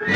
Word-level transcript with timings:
¿Qué 0.00 0.06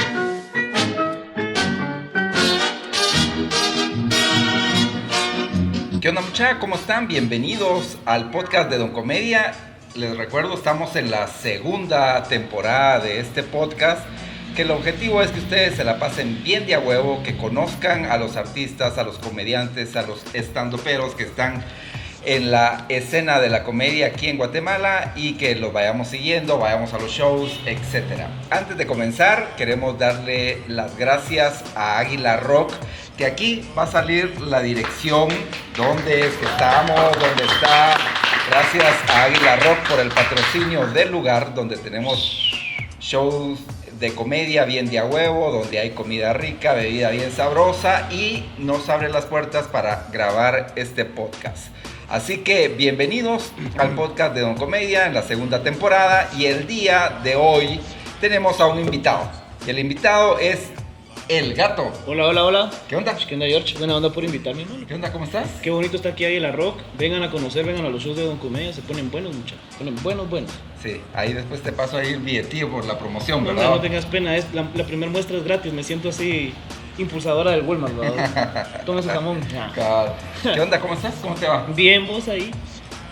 onda 6.08 6.22
muchachos? 6.22 6.56
¿Cómo 6.58 6.76
están? 6.76 7.06
Bienvenidos 7.06 7.98
al 8.06 8.30
podcast 8.30 8.70
de 8.70 8.78
Don 8.78 8.92
Comedia. 8.92 9.52
Les 9.94 10.16
recuerdo, 10.16 10.54
estamos 10.54 10.96
en 10.96 11.10
la 11.10 11.26
segunda 11.26 12.22
temporada 12.22 13.00
de 13.00 13.20
este 13.20 13.42
podcast, 13.42 14.00
que 14.56 14.62
el 14.62 14.70
objetivo 14.70 15.20
es 15.20 15.30
que 15.30 15.40
ustedes 15.40 15.74
se 15.74 15.84
la 15.84 15.98
pasen 15.98 16.42
bien 16.42 16.66
de 16.66 16.76
a 16.76 16.80
huevo, 16.80 17.22
que 17.22 17.36
conozcan 17.36 18.06
a 18.06 18.16
los 18.16 18.36
artistas, 18.36 18.96
a 18.96 19.04
los 19.04 19.18
comediantes, 19.18 19.96
a 19.96 20.02
los 20.02 20.24
estandoperos 20.34 21.14
que 21.14 21.24
están 21.24 21.62
en 22.26 22.50
la 22.50 22.86
escena 22.88 23.40
de 23.40 23.48
la 23.48 23.62
comedia 23.62 24.06
aquí 24.06 24.28
en 24.28 24.36
Guatemala 24.36 25.12
y 25.16 25.34
que 25.34 25.54
los 25.54 25.72
vayamos 25.72 26.08
siguiendo, 26.08 26.58
vayamos 26.58 26.92
a 26.94 26.98
los 26.98 27.10
shows, 27.10 27.60
etc. 27.66 28.22
Antes 28.50 28.76
de 28.76 28.86
comenzar, 28.86 29.54
queremos 29.56 29.98
darle 29.98 30.62
las 30.68 30.96
gracias 30.96 31.64
a 31.74 31.98
Águila 31.98 32.36
Rock, 32.38 32.72
que 33.16 33.26
aquí 33.26 33.64
va 33.76 33.84
a 33.84 33.86
salir 33.86 34.40
la 34.40 34.60
dirección 34.60 35.28
donde 35.76 36.26
es 36.26 36.34
que 36.34 36.46
estamos, 36.46 37.12
donde 37.18 37.44
está. 37.44 37.96
Gracias 38.50 38.94
a 39.08 39.24
Águila 39.24 39.56
Rock 39.56 39.88
por 39.88 40.00
el 40.00 40.08
patrocinio 40.08 40.86
del 40.88 41.10
lugar 41.10 41.54
donde 41.54 41.76
tenemos 41.76 42.52
shows 43.00 43.60
de 43.98 44.12
comedia 44.14 44.64
bien 44.64 44.90
de 44.90 44.98
a 44.98 45.04
huevo, 45.04 45.52
donde 45.52 45.78
hay 45.78 45.90
comida 45.90 46.32
rica, 46.32 46.72
bebida 46.72 47.10
bien 47.10 47.30
sabrosa 47.30 48.08
y 48.10 48.44
nos 48.58 48.88
abre 48.88 49.08
las 49.08 49.26
puertas 49.26 49.66
para 49.68 50.08
grabar 50.12 50.72
este 50.76 51.04
podcast. 51.04 51.68
Así 52.14 52.38
que 52.44 52.68
bienvenidos 52.68 53.50
al 53.76 53.96
podcast 53.96 54.36
de 54.36 54.42
Don 54.42 54.54
Comedia 54.54 55.06
en 55.08 55.14
la 55.14 55.22
segunda 55.22 55.64
temporada 55.64 56.30
y 56.38 56.44
el 56.44 56.64
día 56.64 57.18
de 57.24 57.34
hoy 57.34 57.80
tenemos 58.20 58.60
a 58.60 58.66
un 58.66 58.78
invitado. 58.78 59.28
Y 59.66 59.70
el 59.70 59.80
invitado 59.80 60.38
es 60.38 60.68
el 61.26 61.54
gato. 61.54 61.92
Hola, 62.06 62.28
hola, 62.28 62.44
hola. 62.44 62.70
¿Qué 62.88 62.94
onda? 62.94 63.16
¿Qué 63.16 63.34
onda, 63.34 63.46
George? 63.48 63.76
Buena 63.78 63.96
onda 63.96 64.12
por 64.12 64.22
invitarme, 64.22 64.62
hermano. 64.62 64.86
¿Qué 64.86 64.94
onda? 64.94 65.10
¿Cómo 65.10 65.24
estás? 65.24 65.48
Qué 65.60 65.70
bonito 65.70 65.96
está 65.96 66.10
aquí 66.10 66.24
ahí 66.24 66.38
la 66.38 66.52
rock. 66.52 66.78
Vengan 66.96 67.24
a 67.24 67.32
conocer, 67.32 67.64
vengan 67.66 67.84
a 67.84 67.88
los 67.88 68.00
shows 68.00 68.16
de 68.16 68.22
Don 68.24 68.36
Comedia. 68.38 68.72
Se 68.72 68.82
ponen 68.82 69.10
buenos, 69.10 69.34
muchachos. 69.34 69.58
Se 69.72 69.78
ponen 69.78 70.00
buenos, 70.00 70.30
buenos. 70.30 70.52
Sí, 70.80 71.00
ahí 71.14 71.32
después 71.32 71.62
te 71.62 71.72
paso 71.72 71.96
ahí 71.96 72.12
el 72.12 72.20
billetillo 72.20 72.70
por 72.70 72.84
la 72.84 72.96
promoción, 72.96 73.42
No, 73.42 73.48
¿verdad? 73.52 73.70
no 73.70 73.80
tengas 73.80 74.06
pena. 74.06 74.36
Es, 74.36 74.46
la, 74.54 74.68
la 74.72 74.84
primera 74.84 75.10
muestra 75.10 75.36
es 75.36 75.42
gratis. 75.42 75.72
Me 75.72 75.82
siento 75.82 76.10
así 76.10 76.54
impulsadora 76.98 77.52
del 77.52 77.62
Walmart, 77.62 77.96
¿verdad? 77.96 78.82
Toma 78.86 79.02
su 79.02 79.08
jamón. 79.08 79.40
¿Qué 80.42 80.60
onda? 80.60 80.80
¿Cómo 80.80 80.94
estás? 80.94 81.14
¿Cómo 81.22 81.34
te 81.34 81.46
va? 81.46 81.66
Bien, 81.74 82.06
vos 82.06 82.28
ahí. 82.28 82.50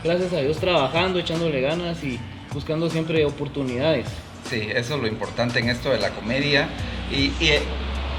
Gracias 0.05 0.33
a 0.33 0.39
Dios 0.39 0.59
trabajando, 0.59 1.19
echándole 1.19 1.61
ganas 1.61 2.03
y 2.03 2.19
buscando 2.53 2.89
siempre 2.91 3.25
oportunidades. 3.25 4.07
Sí, 4.49 4.69
eso 4.75 4.97
es 4.97 5.01
lo 5.01 5.07
importante 5.07 5.61
en 5.61 5.69
esto 5.69 5.91
de 5.91 5.99
la 5.99 6.11
comedia. 6.11 6.69
Y, 7.11 7.33
y, 7.43 7.51
eh, 7.51 7.61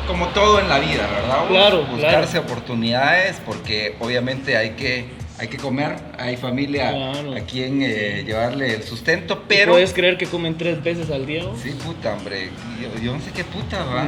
como 0.08 0.28
todo 0.30 0.60
en 0.60 0.70
la 0.70 0.80
vida, 0.80 1.08
¿verdad? 1.08 1.48
Claro, 1.50 1.86
Buscarse 1.86 2.40
oportunidades 2.40 3.42
porque 3.46 3.96
obviamente 4.00 4.58
hay 4.58 4.72
que, 4.72 5.06
hay 5.40 5.48
que 5.48 5.58
comer, 5.58 5.96
hay 6.18 6.36
familia 6.38 6.92
Claro. 6.92 7.36
a 7.36 7.40
quien 7.42 7.82
eh, 7.82 8.24
llevarle 8.26 8.74
el 8.76 8.84
sustento, 8.84 9.44
Pero... 9.48 9.74
¿Puedes 9.74 9.94
creer 9.94 10.18
que 10.18 10.26
comen 10.26 10.58
tres 10.58 10.82
veces 10.84 11.10
al 11.12 11.26
día? 11.26 11.44
Sí, 11.62 11.72
puta, 11.72 12.14
hombre. 12.14 12.50
Yo, 12.82 13.02
yo 13.02 13.14
no 13.14 13.22
sé 13.22 13.32
qué 13.32 13.44
puta, 13.44 13.84
va. 13.84 14.08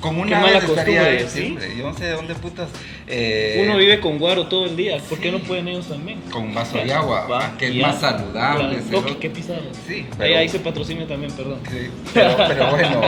Como 0.00 0.22
una 0.22 0.40
mala 0.40 0.60
costumbre, 0.60 1.20
¿sí? 1.28 1.40
siempre. 1.40 1.76
Yo 1.76 1.84
no 1.90 1.96
sé 1.96 2.04
de 2.04 2.10
dónde 2.12 2.34
putas. 2.34 2.68
eh, 3.06 3.62
Uno 3.64 3.76
vive 3.76 4.00
con 4.00 4.18
guaro 4.18 4.46
todo 4.46 4.66
el 4.66 4.76
día. 4.76 4.98
¿Por 5.08 5.18
qué 5.18 5.30
sí. 5.30 5.36
no 5.36 5.42
pueden 5.44 5.68
ellos 5.68 5.86
también? 5.88 6.20
Con 6.30 6.44
un 6.44 6.54
vaso 6.54 6.78
de 6.78 6.92
agua, 6.92 7.54
que 7.58 7.68
es 7.68 7.76
más 7.76 8.00
saludable. 8.00 8.78
Toque, 8.90 9.16
qué 9.18 9.30
pisado. 9.30 9.62
Sí, 9.86 9.94
Ahí, 9.94 10.06
pero, 10.18 10.38
ahí 10.38 10.48
se 10.48 10.58
patrocina 10.60 11.06
también, 11.06 11.32
perdón. 11.32 11.58
sí, 11.70 11.88
pero, 12.14 12.36
pero 12.36 12.70
bueno, 12.70 13.00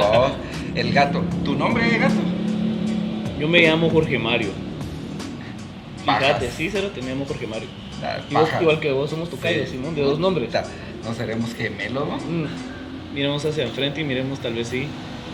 el 0.74 0.92
gato. 0.92 1.22
¿Tu 1.44 1.54
nombre 1.54 1.86
es 1.86 2.00
gato? 2.00 2.14
Yo 3.38 3.48
me 3.48 3.60
llamo 3.60 3.88
Jorge 3.90 4.18
Mario. 4.18 4.50
Fíjate, 6.04 6.50
sí, 6.50 6.68
cero, 6.72 6.90
te 6.94 7.02
llamo 7.02 7.24
Jorge 7.26 7.46
Mario. 7.46 7.68
Ah, 8.03 8.19
Y 8.30 8.34
vos, 8.34 8.48
paja. 8.48 8.62
igual 8.62 8.80
que 8.80 8.92
vos, 8.92 9.10
somos 9.10 9.28
tocayos. 9.28 9.69
Simón, 9.69 9.94
de 9.94 10.03
dos 10.03 10.19
nombres. 10.19 10.50
No 11.04 11.14
seremos 11.14 11.54
gemelos, 11.54 12.06
¿no? 12.08 12.16
Mm. 12.16 12.47
Miremos 13.14 13.44
hacia 13.44 13.64
enfrente 13.64 14.00
y 14.00 14.04
miremos 14.04 14.38
tal 14.41 14.54
vez 14.54 14.69
sí. 14.69 14.86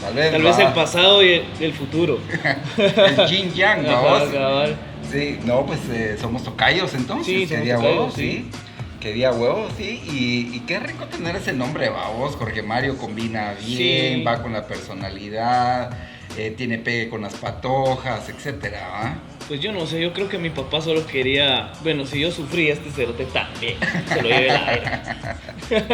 Tal 0.04 0.15
vez. 0.15 0.32
Tal 0.32 0.42
vez 0.42 0.59
va. 0.59 0.62
el 0.62 0.72
pasado 0.72 1.22
y 1.22 1.28
el, 1.32 1.44
el 1.60 1.72
futuro. 1.72 2.19
El 2.76 3.26
yin 3.26 3.53
yang, 3.54 3.84
vamos. 3.84 4.22
Sí, 5.10 5.38
no, 5.44 5.65
pues 5.66 5.81
eh, 5.91 6.16
somos 6.20 6.42
tocayos 6.42 6.92
entonces. 6.94 7.26
Sí, 7.26 7.47
somos 7.47 7.62
tocayos, 7.69 7.82
huevo, 7.82 8.10
sí. 8.10 8.22
sí. 8.22 8.50
Qué 9.00 9.12
día 9.12 9.32
huevo, 9.32 9.69
sí. 9.76 10.03
Y, 10.06 10.56
y 10.56 10.60
qué 10.66 10.78
rico 10.81 11.04
tener 11.06 11.37
ese 11.37 11.53
nombre, 11.53 11.88
vamos. 11.91 12.37
Jorge 12.37 12.62
Mario 12.62 12.97
combina 12.97 13.54
bien, 13.64 14.19
Sí. 14.19 14.25
va 14.25 14.43
con 14.43 14.53
la 14.54 14.66
personalidad, 14.66 15.91
eh, 16.38 16.54
tiene 16.56 16.78
pegue 16.78 17.09
con 17.10 17.20
las 17.22 17.34
patojas, 17.34 18.28
etcétera, 18.28 18.88
¿va? 18.88 19.14
Pues 19.49 19.60
yo 19.60 19.72
no 19.72 19.87
sé, 19.87 20.00
yo 20.00 20.12
creo 20.15 20.28
que 20.28 20.38
mi 20.38 20.49
papá 20.50 20.81
solo 20.81 21.06
quería. 21.06 21.71
Bueno, 21.82 22.06
si 22.06 22.19
yo 22.21 22.31
sufrí, 22.31 22.69
este 22.71 22.91
cerote 22.91 23.27
también. 23.27 23.77
Se 24.09 24.22
lo 24.22 24.28
lleve 24.28 24.47
la 24.49 24.69
aire. 24.69 24.91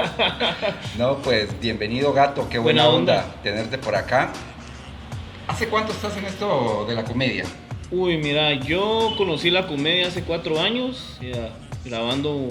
No, 0.98 1.18
pues 1.18 1.58
bienvenido 1.60 2.12
gato, 2.12 2.48
qué 2.48 2.58
buena, 2.58 2.84
Buena 2.86 2.96
onda. 2.96 3.24
onda. 3.24 3.34
tenerte 3.42 3.78
por 3.78 3.94
acá. 3.96 4.32
¿Hace 5.48 5.66
cuánto 5.68 5.92
estás 5.92 6.16
en 6.16 6.26
esto 6.26 6.84
de 6.88 6.94
la 6.94 7.04
comedia? 7.04 7.44
Uy, 7.90 8.18
mira, 8.18 8.52
yo 8.54 9.14
conocí 9.16 9.50
la 9.50 9.66
comedia 9.66 10.06
hace 10.08 10.22
cuatro 10.22 10.60
años, 10.60 11.18
ya, 11.20 11.50
grabando. 11.84 12.48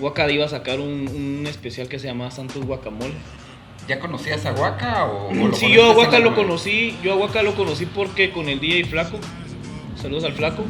Waka 0.00 0.30
iba 0.30 0.44
a 0.44 0.48
sacar 0.48 0.78
un, 0.80 1.08
un 1.08 1.46
especial 1.48 1.88
que 1.88 1.98
se 1.98 2.06
llama 2.08 2.30
Santos 2.30 2.64
Guacamole. 2.64 3.14
¿Ya 3.88 4.00
conocías 4.00 4.44
a 4.46 4.52
Huaca 4.52 5.04
o, 5.06 5.28
o 5.28 5.34
lo 5.34 5.54
Sí, 5.54 5.70
yo 5.72 5.90
a 5.90 5.94
conociste 5.94 5.94
en 5.94 5.98
Waka 5.98 6.18
la 6.18 6.24
lo 6.24 6.30
comedia? 6.30 6.46
conocí, 6.48 6.96
yo 7.02 7.12
a 7.12 7.42
lo 7.42 7.54
conocí 7.54 7.86
porque 7.86 8.30
con 8.30 8.48
el 8.48 8.58
DJ 8.60 8.84
Flaco, 8.86 9.18
saludos 10.04 10.24
al 10.24 10.34
Flaco, 10.34 10.62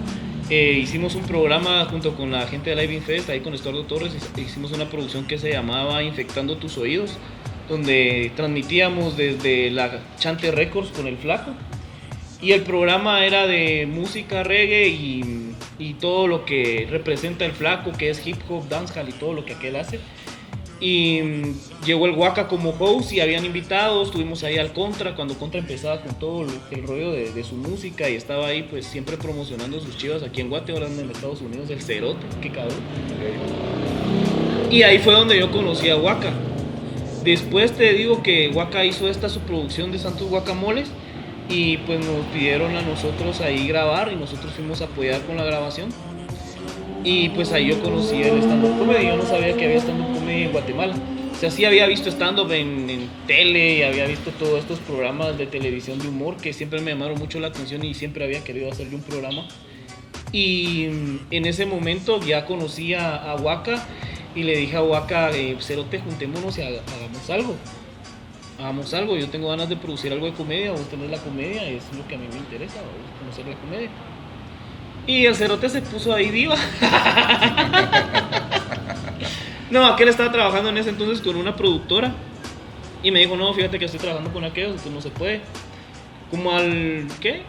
eh, 0.49 0.79
hicimos 0.81 1.17
un 1.17 1.23
programa 1.25 1.85
junto 1.87 2.15
con 2.15 2.31
la 2.31 2.47
gente 2.47 2.71
de 2.71 2.77
Live 2.77 3.01
Fest, 3.01 3.29
ahí 3.31 3.41
con 3.41 3.53
Estuardo 3.53 3.83
Torres, 3.83 4.13
hic- 4.15 4.41
hicimos 4.41 4.71
una 4.71 4.89
producción 4.89 5.27
que 5.27 5.39
se 5.39 5.51
llamaba 5.51 6.05
Infectando 6.05 6.57
tus 6.57 6.79
oídos, 6.79 7.19
donde 7.69 8.31
transmitíamos 8.37 9.17
desde 9.17 9.73
la 9.73 9.99
Chante 10.21 10.53
Records 10.53 10.91
con 10.91 11.09
el 11.09 11.17
Flaco. 11.17 11.51
Y 12.41 12.53
el 12.53 12.61
programa 12.61 13.27
era 13.27 13.49
de 13.49 13.89
música 13.91 14.45
reggae 14.45 14.87
y, 14.87 15.55
y 15.81 15.95
todo 15.95 16.29
lo 16.29 16.45
que 16.45 16.87
representa 16.89 17.45
el 17.45 17.53
flaco, 17.53 17.91
que 17.91 18.11
es 18.11 18.25
hip 18.25 18.37
hop, 18.49 18.69
dancehall 18.69 19.09
y 19.09 19.13
todo 19.13 19.33
lo 19.33 19.45
que 19.45 19.55
aquel 19.55 19.75
hace. 19.75 19.99
Y 20.85 21.23
mm, 21.23 21.85
llegó 21.87 22.05
el 22.05 22.13
Waka 22.13 22.47
como 22.47 22.75
host 22.79 23.11
y 23.15 23.21
habían 23.21 23.47
invitados, 23.47 24.09
estuvimos 24.09 24.45
ahí 24.45 24.59
al 24.59 24.75
Contra, 24.75 25.15
cuando 25.15 25.33
Contra 25.33 25.59
empezaba 25.59 26.03
con 26.03 26.15
todo 26.19 26.45
el 26.71 26.83
rollo 26.87 27.11
de, 27.11 27.43
su 27.43 27.55
música 27.55 28.11
y 28.11 28.17
estaba 28.17 28.49
ahí 28.49 28.65
pues 28.65 28.85
siempre 28.85 29.17
promocionando 29.17 29.81
sus 29.81 29.97
chivas 29.97 30.23
aquí 30.23 30.43
en 30.43 30.51
Guate, 30.51 30.73
ahora 30.73 30.87
en 30.89 31.11
Estados 31.11 31.41
Unidos, 31.41 31.71
el 31.71 31.81
Cerote, 31.81 32.27
qué 32.43 32.51
cabrón. 32.51 32.77
Y 34.71 34.83
ahí 34.83 34.99
fue 34.99 35.15
donde 35.15 35.39
yo 35.39 35.51
conocí 35.51 35.89
a 35.89 35.97
Waka. 35.97 36.35
Después 37.25 37.73
te 37.73 37.95
digo 37.95 38.23
que 38.23 38.51
Waka 38.51 38.85
hizo 38.85 39.09
esta 39.09 39.31
su 39.31 39.41
producción 39.41 39.91
de 39.91 39.99
Santos 39.99 40.29
Guacamoles 40.29 40.91
y 41.49 41.79
pues 41.79 41.99
nos 42.05 42.27
pidieron 42.27 42.77
a 42.77 42.83
nosotros 42.83 43.41
ahí 43.41 43.67
grabar 43.69 44.13
y 44.13 44.17
nosotros 44.17 44.53
fuimos 44.53 44.83
a 44.83 44.85
apoyar 44.85 45.23
con 45.23 45.39
la 45.39 45.45
grabación. 45.45 45.89
Y 47.05 47.29
pues 47.31 47.53
ahí 47.53 47.67
yo 47.69 47.81
conocí 47.83 48.23
el 48.23 48.39
stand-up 48.43 48.79
comedy, 48.79 49.07
yo 49.09 49.17
no 49.17 49.27
sabía 49.27 49.55
que 49.57 49.67
había 49.67 49.79
stand-up 49.79 50.15
comedy 50.19 50.45
en 50.45 50.53
Guatemala. 50.53 50.95
O 51.33 51.37
sea, 51.37 51.51
sí 51.51 51.65
había 51.67 51.87
visto 51.87 52.09
stand-up 52.11 52.51
en, 52.53 52.89
en 52.89 53.09
tele 53.27 53.77
y 53.79 53.83
había 53.83 54.07
visto 54.07 54.31
todos 54.39 54.61
estos 54.61 54.79
programas 54.81 55.37
de 55.37 55.47
televisión 55.47 55.99
de 55.99 56.09
humor 56.09 56.37
que 56.39 56.53
siempre 56.55 56.81
me 56.81 56.93
llamaron 56.93 57.19
mucho 57.19 57.41
la 57.41 57.49
atención 57.49 57.85
y 57.85 57.93
siempre 57.93 58.25
había 58.25 58.43
querido 58.43 58.71
hacer 58.73 58.89
yo 58.89 58.97
un 58.97 59.03
programa. 59.03 59.47
Y 60.33 60.87
mm, 60.91 61.19
en 61.31 61.47
ese 61.47 61.67
momento 61.67 62.21
ya 62.21 62.47
conocí 62.47 62.95
a, 62.95 63.17
a 63.17 63.35
Waka 63.37 63.85
y 64.35 64.43
le 64.45 64.57
dije 64.57 64.77
a 64.77 64.83
Waka, 64.83 65.31
eh, 65.33 65.57
Cerote, 65.61 65.99
juntémonos 65.99 66.57
y 66.59 66.63
haga- 66.63 66.83
hagamos 66.97 67.29
algo. 67.31 67.55
Hagamos 68.59 68.95
algo, 68.95 69.17
yo 69.17 69.29
tengo 69.29 69.49
ganas 69.51 69.69
de 69.69 69.77
producir 69.77 70.13
algo 70.13 70.27
de 70.27 70.33
comedia, 70.33 70.71
vos 70.71 70.89
tenés 70.89 71.11
la 71.11 71.19
comedia, 71.19 71.69
es 71.69 71.83
lo 71.97 72.07
que 72.09 72.15
a 72.15 72.19
mí 72.19 72.27
me 72.33 72.39
interesa, 72.39 72.77
conocer 73.21 73.47
la 73.47 73.57
comedia. 73.57 73.91
Y 75.07 75.27
el 75.27 75.37
Cerote 75.37 75.69
se 75.69 75.83
puso 75.83 76.15
ahí 76.15 76.31
viva. 76.31 76.57
no, 79.71 79.87
aquel 79.87 80.09
estaba 80.09 80.33
trabajando 80.33 80.71
en 80.71 80.79
ese 80.79 80.91
entonces 80.91 81.21
con 81.21 81.37
una 81.37 81.55
productora 81.57 82.15
y 83.03 83.11
me 83.11 83.21
dijo, 83.21 83.37
no, 83.37 83.53
fíjate 83.53 83.79
que 83.79 83.85
estoy 83.85 84.01
trabajando 84.01 84.33
con 84.33 84.45
aquellos, 84.45 84.71
entonces 84.71 84.93
no 84.93 85.01
se 85.03 85.11
puede. 85.11 85.43
Como 86.31 86.53
al, 86.53 87.07
¿qué? 87.21 87.43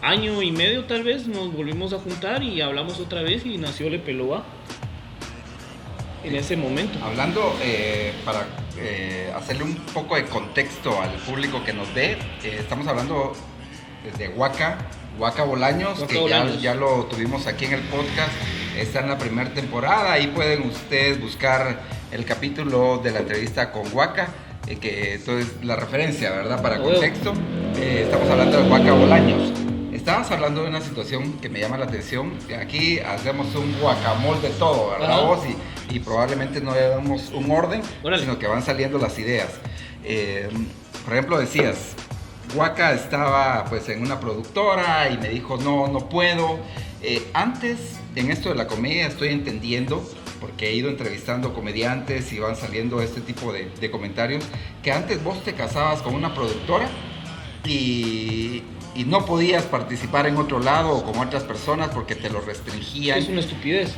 Año 0.00 0.40
y 0.40 0.52
medio 0.52 0.84
tal 0.84 1.02
vez 1.02 1.26
nos 1.26 1.52
volvimos 1.52 1.92
a 1.92 1.98
juntar 1.98 2.42
y 2.42 2.60
hablamos 2.60 3.00
otra 3.00 3.22
vez 3.22 3.44
y 3.44 3.58
nació 3.58 3.90
Le 3.90 3.98
Peloa 3.98 4.44
en 6.22 6.36
ese 6.36 6.56
momento. 6.56 6.98
Hablando, 7.04 7.56
eh, 7.62 8.12
para 8.24 8.46
eh, 8.78 9.32
hacerle 9.34 9.64
un 9.64 9.74
poco 9.74 10.16
de 10.16 10.24
contexto 10.24 11.00
al 11.00 11.10
público 11.16 11.62
que 11.64 11.72
nos 11.72 11.92
ve, 11.92 12.12
eh, 12.44 12.56
estamos 12.60 12.86
hablando 12.86 13.32
de 14.16 14.28
Huaca, 14.28 14.78
Huaca 15.18 15.44
Bolaños, 15.44 15.98
Huaca 16.00 16.06
que 16.06 16.14
ya- 16.14 16.20
Bolaños. 16.20 16.62
Ya, 16.62 16.74
lo 16.74 17.04
tuvimos 17.04 17.46
aquí 17.46 17.66
en 17.66 17.74
el 17.74 17.80
podcast, 17.82 18.32
está 18.78 19.00
en 19.00 19.08
la 19.08 19.18
primera 19.18 19.50
temporada, 19.50 20.12
ahí 20.12 20.26
pueden 20.28 20.62
ustedes 20.68 21.20
buscar 21.20 21.80
el 22.10 22.24
capítulo 22.24 22.98
de 22.98 23.10
la 23.12 23.20
entrevista 23.20 23.70
con 23.72 23.82
Huaca. 23.94 24.28
eh, 24.66 24.76
que 24.76 25.14
entonces 25.16 25.52
la 25.62 25.76
referencia, 25.76 26.30
¿verdad? 26.30 26.62
Para 26.62 26.78
contexto, 26.80 27.34
eh, 27.76 28.04
estamos 28.06 28.30
hablando 28.30 28.62
de 28.62 28.70
Huaca 28.70 28.92
Bolaños. 28.92 29.52
Estabas 29.92 30.30
hablando 30.30 30.62
de 30.62 30.70
una 30.70 30.80
situación 30.80 31.34
que 31.34 31.50
me 31.50 31.60
llama 31.60 31.76
la 31.76 31.84
atención. 31.84 32.32
Aquí 32.58 32.98
hacemos 32.98 33.54
un 33.54 33.78
guacamole 33.78 34.40
de 34.40 34.48
todo, 34.50 34.90
¿verdad? 34.92 35.20
Vos? 35.26 35.40
Y, 35.90 35.96
y, 35.96 36.00
probablemente 36.00 36.62
no 36.62 36.74
damos 36.74 37.30
un 37.34 37.50
orden, 37.50 37.82
sino 38.18 38.38
que 38.38 38.46
van 38.46 38.62
saliendo 38.62 38.96
las 38.98 39.18
ideas. 39.18 39.48
Eh, 40.02 40.48
por 41.04 41.12
ejemplo, 41.12 41.38
decías, 41.38 41.93
Huaca 42.54 42.92
estaba 42.92 43.64
pues 43.66 43.88
en 43.88 44.02
una 44.02 44.20
productora 44.20 45.10
y 45.10 45.18
me 45.18 45.28
dijo, 45.28 45.56
no, 45.56 45.88
no 45.88 46.08
puedo. 46.08 46.58
antes, 47.32 47.78
en 48.14 48.30
esto 48.30 48.48
de 48.50 48.54
la 48.54 48.66
comedia, 48.66 49.06
estoy 49.06 49.28
entendiendo 49.28 50.02
porque 50.44 50.68
he 50.68 50.74
ido 50.74 50.90
entrevistando 50.90 51.54
comediantes 51.54 52.30
y 52.34 52.38
van 52.38 52.54
saliendo 52.54 53.00
este 53.00 53.22
tipo 53.22 53.50
de, 53.50 53.90
comentarios, 53.90 54.44
que 54.82 54.92
antes 54.92 55.24
vos 55.24 55.42
te 55.42 55.54
casabas 55.54 56.02
con 56.02 56.14
una 56.14 56.34
productora 56.34 56.86
y, 57.64 58.62
no 59.06 59.24
podías 59.24 59.64
participar 59.64 60.26
en 60.26 60.36
otro 60.36 60.60
lado 60.60 60.90
o 60.92 61.02
con 61.02 61.18
otras 61.18 61.42
personas 61.42 61.88
porque 61.88 62.14
te 62.14 62.30
lo 62.30 62.40
restringían. 62.40 63.18
Es 63.18 63.28
una 63.28 63.40
estupidez. 63.40 63.94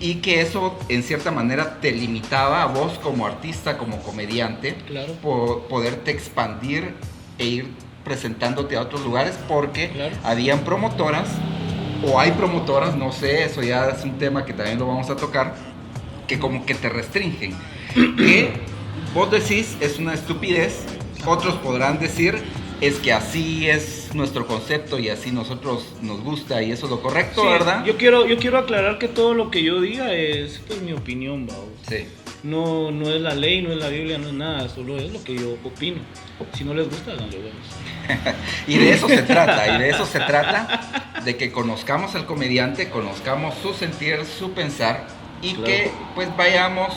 Y 0.00 0.16
que 0.16 0.40
eso 0.40 0.76
en 0.88 1.02
cierta 1.02 1.30
manera 1.30 1.80
te 1.80 1.92
limitaba 1.92 2.62
a 2.62 2.66
vos 2.66 2.98
como 2.98 3.26
artista, 3.26 3.78
como 3.78 4.02
comediante, 4.02 4.74
claro. 4.86 5.12
por 5.22 5.68
poderte 5.68 6.10
expandir 6.10 6.94
e 7.38 7.46
ir 7.46 7.68
presentándote 8.04 8.76
a 8.76 8.82
otros 8.82 9.04
lugares 9.04 9.38
porque 9.48 9.90
habían 10.22 10.60
promotoras 10.60 11.28
o 12.06 12.20
hay 12.20 12.32
promotoras, 12.32 12.96
no 12.96 13.12
sé, 13.12 13.44
eso 13.44 13.62
ya 13.62 13.88
es 13.88 14.04
un 14.04 14.18
tema 14.18 14.44
que 14.44 14.52
también 14.52 14.78
lo 14.78 14.86
vamos 14.86 15.08
a 15.10 15.16
tocar, 15.16 15.54
que 16.26 16.38
como 16.38 16.66
que 16.66 16.74
te 16.74 16.88
restringen. 16.88 17.54
Que 18.16 18.50
vos 19.14 19.30
decís 19.30 19.76
es 19.80 19.98
una 19.98 20.14
estupidez, 20.14 20.84
otros 21.24 21.54
podrán 21.54 21.98
decir 22.00 22.42
es 22.80 22.96
que 22.96 23.12
así 23.12 23.68
es 23.68 24.10
nuestro 24.14 24.46
concepto 24.46 24.98
y 24.98 25.08
así 25.08 25.30
nosotros 25.30 25.94
nos 26.02 26.20
gusta 26.20 26.62
y 26.62 26.72
eso 26.72 26.86
es 26.86 26.90
lo 26.90 27.00
correcto, 27.00 27.44
¿verdad? 27.48 27.84
Yo 27.84 27.96
quiero, 27.96 28.26
yo 28.26 28.36
quiero 28.36 28.58
aclarar 28.58 28.98
que 28.98 29.08
todo 29.08 29.34
lo 29.34 29.50
que 29.50 29.62
yo 29.62 29.80
diga 29.80 30.12
es 30.12 30.60
pues, 30.66 30.82
mi 30.82 30.92
opinión, 30.92 31.48
¿va? 31.48 31.54
Sí. 31.88 32.06
No, 32.44 32.90
no 32.90 33.08
es 33.08 33.22
la 33.22 33.34
ley, 33.34 33.62
no 33.62 33.72
es 33.72 33.78
la 33.78 33.88
Biblia, 33.88 34.18
no 34.18 34.28
es 34.28 34.34
nada, 34.34 34.68
solo 34.68 34.98
es 34.98 35.10
lo 35.10 35.24
que 35.24 35.34
yo 35.34 35.56
opino. 35.64 36.02
Si 36.52 36.62
no 36.62 36.74
les 36.74 36.88
gusta, 36.88 37.12
háganlo 37.12 37.38
y 38.66 38.76
de 38.76 38.92
eso 38.92 39.08
se 39.08 39.22
trata, 39.22 39.74
y 39.74 39.78
de 39.78 39.88
eso 39.88 40.04
se 40.04 40.20
trata, 40.20 41.22
de 41.24 41.36
que 41.36 41.50
conozcamos 41.50 42.14
al 42.14 42.26
comediante, 42.26 42.90
conozcamos 42.90 43.54
su 43.62 43.72
sentir, 43.72 44.26
su 44.26 44.52
pensar 44.52 45.06
y 45.40 45.54
que 45.54 45.90
pues 46.14 46.28
vayamos 46.36 46.94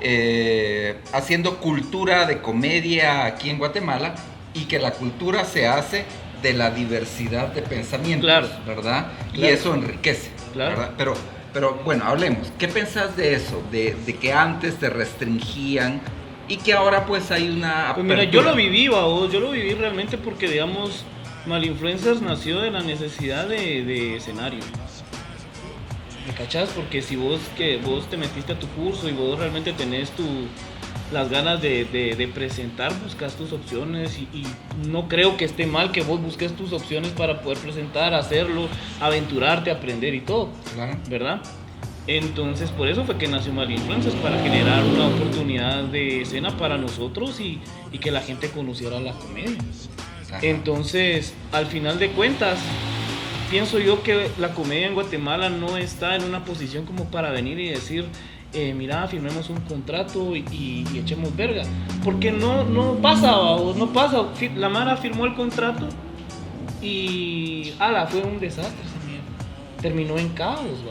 eh, 0.00 0.96
haciendo 1.12 1.58
cultura 1.58 2.24
de 2.24 2.40
comedia 2.40 3.26
aquí 3.26 3.50
en 3.50 3.58
Guatemala 3.58 4.14
y 4.54 4.64
que 4.64 4.78
la 4.78 4.92
cultura 4.92 5.44
se 5.44 5.66
hace 5.66 6.06
de 6.42 6.52
la 6.54 6.70
diversidad 6.70 7.48
de 7.48 7.60
pensamientos, 7.60 8.50
¿verdad? 8.66 9.08
Y 9.34 9.44
eso 9.44 9.74
enriquece, 9.74 10.30
¿verdad? 10.54 10.92
Pero, 10.96 11.14
pero 11.52 11.80
bueno, 11.84 12.04
hablemos. 12.04 12.52
¿Qué 12.58 12.68
pensás 12.68 13.16
de 13.16 13.34
eso? 13.34 13.62
De, 13.70 13.96
que 14.20 14.32
antes 14.32 14.76
te 14.76 14.90
restringían 14.90 16.00
y 16.48 16.56
que 16.56 16.72
ahora 16.72 17.06
pues 17.06 17.30
hay 17.30 17.48
una... 17.50 17.92
Pues 17.94 18.06
mira, 18.06 18.24
yo 18.24 18.42
lo 18.42 18.54
viví, 18.54 18.88
vos, 18.88 19.32
yo 19.32 19.40
lo 19.40 19.50
viví 19.50 19.74
realmente 19.74 20.18
porque, 20.18 20.48
digamos, 20.48 21.04
Malinfluencers 21.46 22.20
nació 22.22 22.60
de 22.60 22.70
la 22.70 22.80
necesidad 22.80 23.48
de, 23.48 23.84
de 23.84 24.16
escenario. 24.16 24.60
¿Me 26.26 26.34
cachás? 26.34 26.68
Porque 26.70 27.00
si 27.00 27.16
vos 27.16 27.40
que 27.56 27.78
vos 27.78 28.08
te 28.10 28.18
metiste 28.18 28.52
a 28.52 28.58
tu 28.58 28.68
curso 28.68 29.08
y 29.08 29.12
vos 29.12 29.38
realmente 29.38 29.72
tenés 29.72 30.10
tu, 30.10 30.24
las 31.12 31.30
ganas 31.30 31.62
de, 31.62 32.30
presentar, 32.34 32.92
buscas 33.02 33.34
tus 33.34 33.52
opciones 33.52 34.18
y, 34.18 34.44
no 34.88 35.08
creo 35.08 35.36
que 35.36 35.44
esté 35.44 35.66
mal 35.66 35.90
que 35.90 36.02
vos 36.02 36.20
busques 36.20 36.54
tus 36.54 36.72
opciones 36.72 37.10
para 37.12 37.40
poder 37.40 37.58
presentar, 37.58 38.14
hacerlo, 38.14 38.68
aventurarte, 39.00 39.70
aprender 39.70 40.14
y 40.14 40.20
todo, 40.20 40.50
¿verdad? 41.08 41.40
Entonces 42.06 42.70
por 42.70 42.88
eso 42.88 43.04
fue 43.04 43.18
que 43.18 43.28
nació 43.28 43.52
Mal 43.52 43.70
Influencers, 43.70 44.14
para 44.16 44.40
generar 44.42 44.82
una 44.84 45.08
oportunidad 45.08 45.84
de 45.84 46.22
escena 46.22 46.56
para 46.56 46.78
nosotros 46.78 47.38
y, 47.40 47.60
que 47.98 48.10
la 48.10 48.20
gente 48.20 48.48
conociera 48.50 49.00
la 49.00 49.12
comedia. 49.12 49.58
Entonces, 50.42 51.34
al 51.52 51.66
final 51.66 51.98
de 51.98 52.10
cuentas, 52.10 52.58
pienso 53.50 53.78
yo 53.78 54.02
que 54.02 54.30
la 54.38 54.54
comedia 54.54 54.86
en 54.86 54.94
Guatemala 54.94 55.48
no 55.48 55.76
está 55.76 56.16
en 56.16 56.24
una 56.24 56.44
posición 56.44 56.84
como 56.84 57.10
para 57.10 57.30
venir 57.30 57.58
y 57.58 57.70
decir, 57.70 58.06
eh, 58.52 58.74
mira, 58.74 59.06
firmemos 59.08 59.50
un 59.50 59.60
contrato 59.60 60.34
y, 60.34 60.84
echemos 60.94 61.34
verga. 61.36 61.62
Porque 62.04 62.32
no, 62.32 62.64
no 62.64 62.94
pasa, 62.96 63.32
no 63.32 63.92
pasa. 63.92 64.24
La 64.56 64.68
Mara 64.68 64.96
firmó 64.96 65.26
el 65.26 65.34
contrato 65.34 65.88
y, 66.80 67.72
ala, 67.78 68.06
fue 68.06 68.22
un 68.22 68.40
desastre. 68.40 68.88
Terminó 69.82 70.18
en 70.18 70.30
caos, 70.30 70.82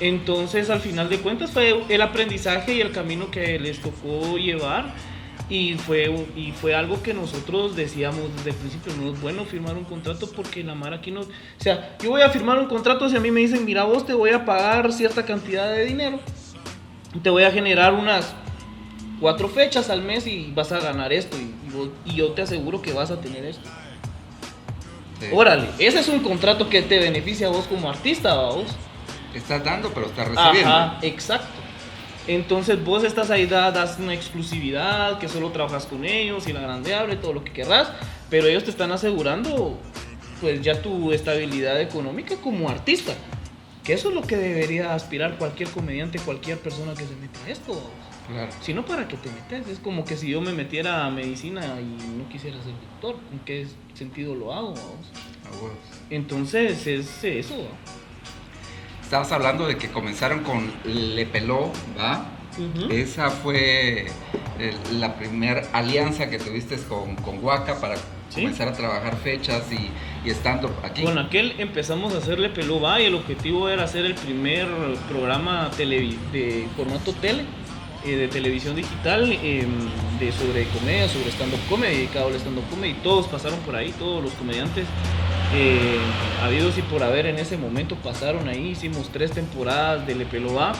Entonces, 0.00 0.68
al 0.68 0.80
final 0.80 1.08
de 1.08 1.18
cuentas, 1.20 1.50
fue 1.52 1.84
el 1.88 2.02
aprendizaje 2.02 2.74
y 2.74 2.80
el 2.80 2.90
camino 2.90 3.30
que 3.30 3.58
les 3.58 3.80
tocó 3.80 4.36
llevar 4.36 4.92
y 5.48 5.74
fue, 5.74 6.26
y 6.36 6.52
fue 6.52 6.74
algo 6.74 7.02
que 7.02 7.12
nosotros 7.14 7.76
decíamos 7.76 8.34
desde 8.36 8.50
el 8.50 8.56
principio, 8.56 8.92
no 9.00 9.12
es 9.12 9.20
bueno 9.20 9.44
firmar 9.44 9.76
un 9.76 9.84
contrato 9.84 10.30
porque 10.30 10.62
la 10.64 10.74
mar 10.74 10.94
aquí 10.94 11.10
no... 11.10 11.20
O 11.20 11.26
sea, 11.58 11.96
yo 12.02 12.10
voy 12.10 12.22
a 12.22 12.30
firmar 12.30 12.58
un 12.58 12.66
contrato 12.66 13.08
si 13.08 13.16
a 13.16 13.20
mí 13.20 13.30
me 13.30 13.40
dicen, 13.40 13.64
mira 13.64 13.84
vos 13.84 14.06
te 14.06 14.14
voy 14.14 14.30
a 14.30 14.44
pagar 14.44 14.92
cierta 14.92 15.24
cantidad 15.24 15.70
de 15.70 15.84
dinero, 15.84 16.20
te 17.22 17.30
voy 17.30 17.44
a 17.44 17.50
generar 17.50 17.92
unas 17.92 18.34
cuatro 19.20 19.48
fechas 19.48 19.90
al 19.90 20.02
mes 20.02 20.26
y 20.26 20.52
vas 20.54 20.72
a 20.72 20.80
ganar 20.80 21.12
esto 21.12 21.36
y, 21.36 21.52
yo 22.14 22.32
te 22.32 22.42
aseguro 22.42 22.82
que 22.82 22.92
vas 22.92 23.10
a 23.10 23.20
tener 23.20 23.46
esto. 23.46 23.66
Órale, 25.32 25.68
ese 25.78 26.00
es 26.00 26.08
un 26.08 26.20
contrato 26.20 26.68
que 26.68 26.82
te 26.82 26.98
beneficia 26.98 27.46
a 27.46 27.50
vos 27.50 27.66
como 27.66 27.88
artista, 27.88 28.34
vos. 28.34 28.66
Estás 29.32 29.64
dando, 29.64 29.90
pero 29.90 30.06
estás 30.06 30.28
recibiendo. 30.28 30.70
Ajá, 30.70 30.98
exacto. 31.00 31.61
Entonces 32.26 32.82
vos 32.84 33.02
estás 33.02 33.30
ahí, 33.30 33.46
das 33.46 33.98
una 33.98 34.14
exclusividad, 34.14 35.18
que 35.18 35.28
solo 35.28 35.50
trabajas 35.50 35.86
con 35.86 36.04
ellos 36.04 36.46
y 36.46 36.52
la 36.52 36.60
grande 36.60 36.94
abre, 36.94 37.16
todo 37.16 37.32
lo 37.32 37.42
que 37.42 37.52
querrás, 37.52 37.88
pero 38.30 38.46
ellos 38.46 38.64
te 38.64 38.70
están 38.70 38.92
asegurando 38.92 39.78
pues 40.40 40.60
ya 40.62 40.80
tu 40.82 41.12
estabilidad 41.12 41.80
económica 41.80 42.36
como 42.36 42.68
artista. 42.68 43.12
Que 43.84 43.94
eso 43.94 44.10
es 44.10 44.14
lo 44.14 44.22
que 44.22 44.36
debería 44.36 44.94
aspirar 44.94 45.38
cualquier 45.38 45.68
comediante, 45.68 46.20
cualquier 46.20 46.58
persona 46.58 46.94
que 46.94 47.04
se 47.04 47.16
meta 47.16 47.40
a 47.46 47.50
esto. 47.50 47.90
Claro. 48.28 48.52
Si 48.60 48.72
no, 48.72 48.86
¿para 48.86 49.08
qué 49.08 49.16
te 49.16 49.28
metes? 49.28 49.68
Es 49.68 49.80
como 49.80 50.04
que 50.04 50.16
si 50.16 50.30
yo 50.30 50.40
me 50.40 50.52
metiera 50.52 51.04
a 51.04 51.10
medicina 51.10 51.80
y 51.80 52.16
no 52.16 52.28
quisiera 52.28 52.56
ser 52.62 52.72
doctor, 53.00 53.20
¿en 53.32 53.40
qué 53.40 53.66
sentido 53.94 54.36
lo 54.36 54.54
hago? 54.54 54.74
Entonces 56.10 56.86
es 56.86 57.24
eso 57.24 57.66
estabas 59.12 59.32
hablando 59.32 59.66
de 59.66 59.76
que 59.76 59.90
comenzaron 59.90 60.42
con 60.42 60.72
Le 60.86 61.26
Peló, 61.26 61.70
¿va? 62.00 62.24
Esa 62.88 63.28
fue 63.28 64.06
la 64.90 65.16
primera 65.16 65.68
alianza 65.74 66.30
que 66.30 66.38
tuviste 66.38 66.78
con, 66.88 67.16
con 67.16 67.44
Huaca 67.44 67.78
para 67.78 67.96
comenzar 68.32 68.68
a 68.68 68.72
trabajar 68.72 69.14
fechas 69.16 69.64
y, 69.70 69.90
estando 70.26 70.74
aquí. 70.82 71.02
Con 71.02 71.18
aquel 71.18 71.56
empezamos 71.58 72.14
a 72.14 72.18
hacerle 72.18 72.48
peló 72.48 72.80
va 72.80 73.02
y 73.02 73.04
el 73.04 73.14
objetivo 73.14 73.68
era 73.68 73.84
hacer 73.84 74.06
el 74.06 74.14
primer 74.14 74.66
programa 75.10 75.68
de 75.76 76.66
formato 76.74 77.12
tele, 77.12 77.44
eh, 78.06 78.16
de 78.16 78.28
televisión 78.28 78.76
digital, 78.76 79.30
em, 79.30 79.68
de 80.18 80.32
sobre 80.32 80.64
comedia, 80.68 81.06
sobre 81.10 81.30
stand-up 81.32 81.60
comedy, 81.68 81.96
dedicado 81.96 82.28
al 82.28 82.36
stand-up 82.36 82.64
comedy. 82.70 82.94
Todos 83.02 83.26
pasaron 83.26 83.58
por 83.58 83.76
ahí, 83.76 83.92
todos 83.98 84.24
los 84.24 84.32
comediantes 84.32 84.86
eh, 85.54 85.98
habidos 86.42 86.78
y 86.78 86.82
por 86.82 87.02
haber 87.02 87.26
en 87.26 87.38
ese 87.38 87.58
momento 87.58 87.96
pasaron 87.96 88.48
ahí. 88.48 88.70
Hicimos 88.70 89.10
tres 89.12 89.32
temporadas 89.32 90.06
de 90.06 90.14
Lepeloa. 90.14 90.72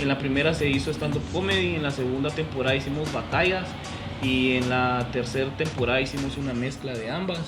En 0.00 0.08
la 0.08 0.18
primera 0.18 0.54
se 0.54 0.68
hizo 0.68 0.90
stand-up 0.92 1.22
comedy, 1.32 1.74
en 1.74 1.82
la 1.82 1.90
segunda 1.90 2.30
temporada 2.30 2.74
hicimos 2.74 3.12
batallas 3.12 3.68
y 4.22 4.56
en 4.56 4.70
la 4.70 5.08
tercera 5.12 5.50
temporada 5.56 6.00
hicimos 6.00 6.36
una 6.36 6.54
mezcla 6.54 6.94
de 6.94 7.10
ambas. 7.10 7.40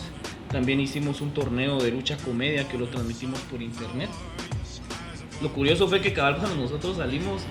También 0.51 0.81
hicimos 0.81 1.21
un 1.21 1.33
torneo 1.33 1.81
de 1.81 1.91
lucha 1.91 2.17
comedia 2.19 2.69
que 2.69 2.79
lo 2.79 2.87
transmitimos 2.87 3.39
por 3.41 3.63
internet. 3.63 4.11
Lo 5.43 5.53
curioso 5.53 5.89
fue 5.89 6.01
que 6.01 6.13
cabal 6.13 6.39
cuando 6.39 6.57
nosotros 6.57 6.97
salimos 6.97 7.43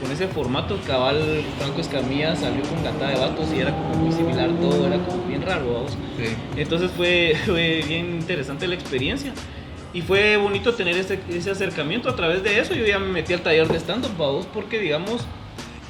con 0.00 0.10
ese 0.10 0.28
formato, 0.28 0.78
cabal 0.86 1.42
Franco 1.58 1.80
Escamilla 1.80 2.36
salió 2.36 2.62
con 2.62 2.82
gata 2.82 3.08
de 3.08 3.16
vatos 3.16 3.52
y 3.52 3.60
era 3.60 3.72
como 3.72 3.94
muy 3.94 4.12
similar 4.12 4.50
todo, 4.60 4.86
era 4.86 4.98
como 5.04 5.24
bien 5.24 5.42
raro, 5.42 5.72
vamos. 5.72 5.96
Entonces 6.56 6.90
fue, 6.96 7.36
bien 7.86 8.20
interesante 8.20 8.66
la 8.66 8.74
experiencia. 8.74 9.32
Y 9.92 10.02
fue 10.02 10.36
bonito 10.36 10.74
tener 10.74 10.96
ese, 10.96 11.18
ese, 11.30 11.50
acercamiento 11.50 12.10
a 12.10 12.16
través 12.16 12.42
de 12.42 12.60
eso. 12.60 12.74
Yo 12.74 12.84
ya 12.84 12.98
me 12.98 13.08
metí 13.08 13.32
al 13.32 13.40
taller 13.40 13.66
de 13.68 13.78
stand-up, 13.78 14.12
vamos, 14.18 14.46
porque 14.46 14.78
digamos, 14.78 15.26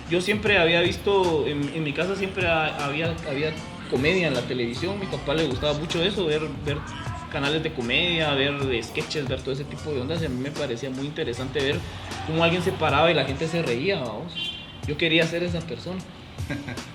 yo 0.09 0.21
siempre 0.21 0.59
había 0.59 0.81
visto, 0.81 1.47
en, 1.47 1.69
en 1.75 1.83
mi 1.83 1.93
casa 1.93 2.15
siempre 2.15 2.49
había, 2.49 3.15
había 3.29 3.53
comedia 3.91 4.29
en 4.29 4.35
la 4.35 4.43
televisión. 4.43 4.99
Mi 5.01 5.07
papá 5.07 5.35
le 5.35 5.47
gustaba 5.47 5.75
mucho 5.75 6.03
eso, 6.03 6.27
ver, 6.27 6.43
ver 6.65 6.79
canales 7.29 7.63
de 7.63 7.73
comedia, 7.73 8.35
ver 8.35 8.55
sketches, 8.83 9.29
ver 9.29 9.41
todo 9.41 9.53
ese 9.53 9.65
tipo 9.65 9.93
de 9.93 10.01
ondas. 10.01 10.23
Y 10.23 10.27
a 10.27 10.29
mí 10.29 10.41
me 10.41 10.51
parecía 10.51 10.91
muy 10.91 11.07
interesante 11.07 11.61
ver 11.61 11.77
cómo 12.27 12.43
alguien 12.45 12.63
se 12.63 12.73
paraba 12.73 13.11
y 13.11 13.15
la 13.15 13.25
gente 13.25 13.49
se 13.49 13.63
reía, 13.63 14.01
vamos. 14.01 14.57
Yo 14.87 14.97
quería 14.97 15.27
ser 15.27 15.43
esa 15.43 15.61
persona. 15.61 16.01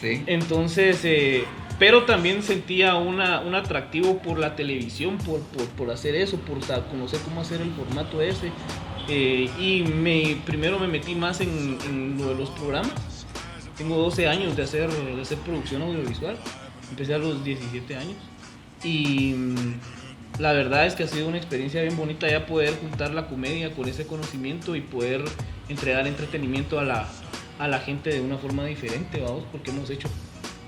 Sí. 0.00 0.22
Entonces, 0.28 1.00
eh, 1.02 1.42
pero 1.78 2.04
también 2.04 2.44
sentía 2.44 2.94
una, 2.94 3.40
un 3.40 3.56
atractivo 3.56 4.18
por 4.18 4.38
la 4.38 4.54
televisión, 4.54 5.18
por, 5.18 5.40
por, 5.40 5.66
por 5.70 5.90
hacer 5.90 6.14
eso, 6.14 6.36
por 6.36 6.58
conocer 6.88 7.18
cómo 7.24 7.40
hacer 7.40 7.60
el 7.60 7.72
formato 7.72 8.22
ese. 8.22 8.52
Eh, 9.08 9.48
y 9.58 9.82
me, 9.82 10.36
primero 10.44 10.78
me 10.78 10.86
metí 10.86 11.14
más 11.14 11.40
en, 11.40 11.78
en 11.86 12.18
lo 12.18 12.28
de 12.28 12.34
los 12.34 12.50
programas. 12.50 13.26
Tengo 13.76 13.96
12 13.96 14.28
años 14.28 14.56
de 14.56 14.64
hacer, 14.64 14.90
de 14.90 15.20
hacer 15.20 15.38
producción 15.38 15.82
audiovisual. 15.82 16.36
Empecé 16.90 17.14
a 17.14 17.18
los 17.18 17.44
17 17.44 17.96
años. 17.96 18.16
Y 18.84 19.34
mm, 19.34 19.80
la 20.38 20.52
verdad 20.52 20.86
es 20.86 20.94
que 20.94 21.04
ha 21.04 21.08
sido 21.08 21.28
una 21.28 21.36
experiencia 21.36 21.82
bien 21.82 21.96
bonita 21.96 22.28
ya 22.28 22.46
poder 22.46 22.74
juntar 22.78 23.12
la 23.12 23.26
comedia 23.26 23.72
con 23.72 23.88
ese 23.88 24.06
conocimiento 24.06 24.76
y 24.76 24.80
poder 24.80 25.24
entregar 25.68 26.06
entretenimiento 26.06 26.78
a 26.78 26.84
la, 26.84 27.08
a 27.58 27.68
la 27.68 27.80
gente 27.80 28.10
de 28.10 28.20
una 28.20 28.38
forma 28.38 28.64
diferente, 28.64 29.20
vamos, 29.20 29.44
porque 29.50 29.70
hemos 29.70 29.90
hecho 29.90 30.08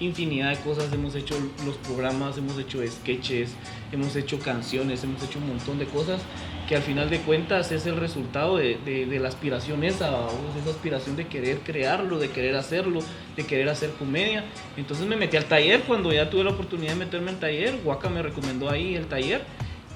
infinidad 0.01 0.51
de 0.51 0.57
cosas, 0.63 0.93
hemos 0.93 1.15
hecho 1.15 1.35
los 1.65 1.77
programas, 1.77 2.37
hemos 2.39 2.59
hecho 2.59 2.81
sketches, 2.87 3.51
hemos 3.93 4.17
hecho 4.17 4.39
canciones, 4.39 5.05
hemos 5.05 5.23
hecho 5.23 5.39
un 5.39 5.49
montón 5.49 5.79
de 5.79 5.85
cosas 5.87 6.21
que 6.69 6.77
al 6.77 6.83
final 6.83 7.11
de 7.11 7.19
cuentas 7.21 7.71
es 7.73 7.85
el 7.87 7.97
resultado 7.97 8.57
de, 8.57 8.79
de- 8.85 9.05
de 9.07 9.19
la 9.19 9.29
aspiración 9.29 9.83
esa, 9.85 10.11
vamos, 10.11 10.57
esa 10.61 10.71
aspiración 10.71 11.17
de 11.17 11.27
querer 11.27 11.59
crearlo, 11.61 12.19
de 12.19 12.31
querer 12.31 12.57
hacerlo, 12.57 13.01
de 13.37 13.45
querer 13.45 13.69
hacer 13.69 13.91
comedia. 13.99 14.45
Entonces 14.77 15.07
me 15.07 15.17
metí 15.17 15.37
al 15.37 15.45
taller 15.47 15.83
cuando 15.83 16.13
ya 16.13 16.31
tuve 16.31 16.45
la 16.45 16.51
oportunidad 16.51 16.93
de 16.93 16.99
meterme 16.99 17.31
al 17.31 17.39
taller, 17.41 17.79
Waka 17.85 18.09
me 18.09 18.23
recomendó 18.23 18.71
ahí 18.71 18.95
el 18.95 19.07
taller 19.07 19.43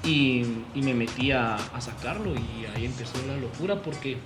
y, 0.03 0.43
me 0.75 0.93
metí 0.93 1.31
a, 1.31 1.55
a 1.55 1.81
sacarlo 1.81 2.33
y 2.35 2.65
ahí 2.75 2.85
empezó 2.85 3.13
la 3.25 3.37
locura 3.37 3.81
porque 3.81 4.17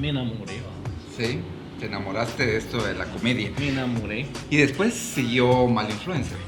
me 0.00 0.08
enamoré, 0.10 0.54
Sí. 1.16 1.40
Te 1.80 1.86
enamoraste 1.86 2.46
de 2.46 2.56
esto 2.56 2.82
de 2.82 2.94
la 2.94 3.04
comedia. 3.06 3.50
me 3.58 3.68
enamoré. 3.68 4.26
Y 4.50 4.56
después 4.56 4.94
siguió 4.94 5.66
Mal 5.66 5.90
Influencer. 5.90 6.38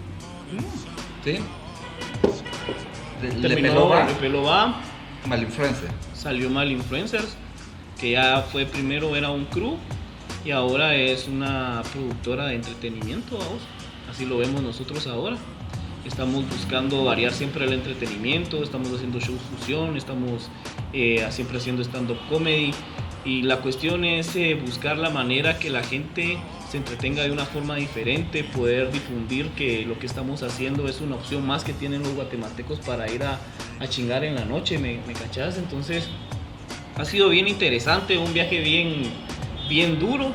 ¿Sí? 1.24 1.38
Le- 3.22 3.56
peló 3.56 3.88
va. 3.88 4.06
Le 4.06 4.14
peló 4.14 4.42
va, 4.42 4.80
Mal 5.26 5.42
Influencer. 5.42 5.90
salió 6.14 6.48
Mal 6.50 6.70
Influencers, 6.70 7.36
que 8.00 8.12
ya 8.12 8.42
fue 8.52 8.66
primero 8.66 9.16
era 9.16 9.30
un 9.30 9.46
crew 9.46 9.76
y 10.44 10.50
ahora 10.52 10.94
es 10.94 11.26
una 11.26 11.82
productora 11.92 12.46
de 12.46 12.54
entretenimiento, 12.56 13.38
vamos. 13.38 13.62
Así 14.10 14.24
lo 14.26 14.38
vemos 14.38 14.62
nosotros 14.62 15.06
ahora. 15.06 15.36
Estamos 16.04 16.48
buscando 16.48 17.04
variar 17.04 17.32
siempre 17.32 17.64
el 17.64 17.72
entretenimiento, 17.72 18.62
estamos 18.62 18.92
haciendo 18.92 19.18
shows 19.18 19.40
fusión, 19.58 19.96
estamos 19.96 20.48
eh, 20.92 21.26
siempre 21.30 21.58
haciendo 21.58 21.82
stand-up 21.82 22.18
comedy. 22.30 22.70
Y 23.26 23.42
la 23.42 23.56
cuestión 23.60 24.04
es 24.04 24.36
eh, 24.36 24.54
buscar 24.54 24.96
la 24.98 25.10
manera 25.10 25.58
que 25.58 25.68
la 25.68 25.82
gente 25.82 26.38
se 26.70 26.76
entretenga 26.76 27.24
de 27.24 27.32
una 27.32 27.44
forma 27.44 27.74
diferente, 27.74 28.44
poder 28.44 28.92
difundir 28.92 29.48
que 29.50 29.84
lo 29.84 29.98
que 29.98 30.06
estamos 30.06 30.44
haciendo 30.44 30.86
es 30.88 31.00
una 31.00 31.16
opción 31.16 31.44
más 31.44 31.64
que 31.64 31.72
tienen 31.72 32.04
los 32.04 32.14
guatemaltecos 32.14 32.78
para 32.80 33.10
ir 33.10 33.24
a, 33.24 33.40
a 33.80 33.88
chingar 33.88 34.22
en 34.22 34.36
la 34.36 34.44
noche, 34.44 34.78
¿me, 34.78 35.00
me 35.08 35.12
cachás? 35.12 35.58
Entonces 35.58 36.08
ha 36.96 37.04
sido 37.04 37.28
bien 37.28 37.48
interesante, 37.48 38.16
un 38.16 38.32
viaje 38.32 38.60
bien, 38.60 39.02
bien 39.68 39.98
duro, 39.98 40.32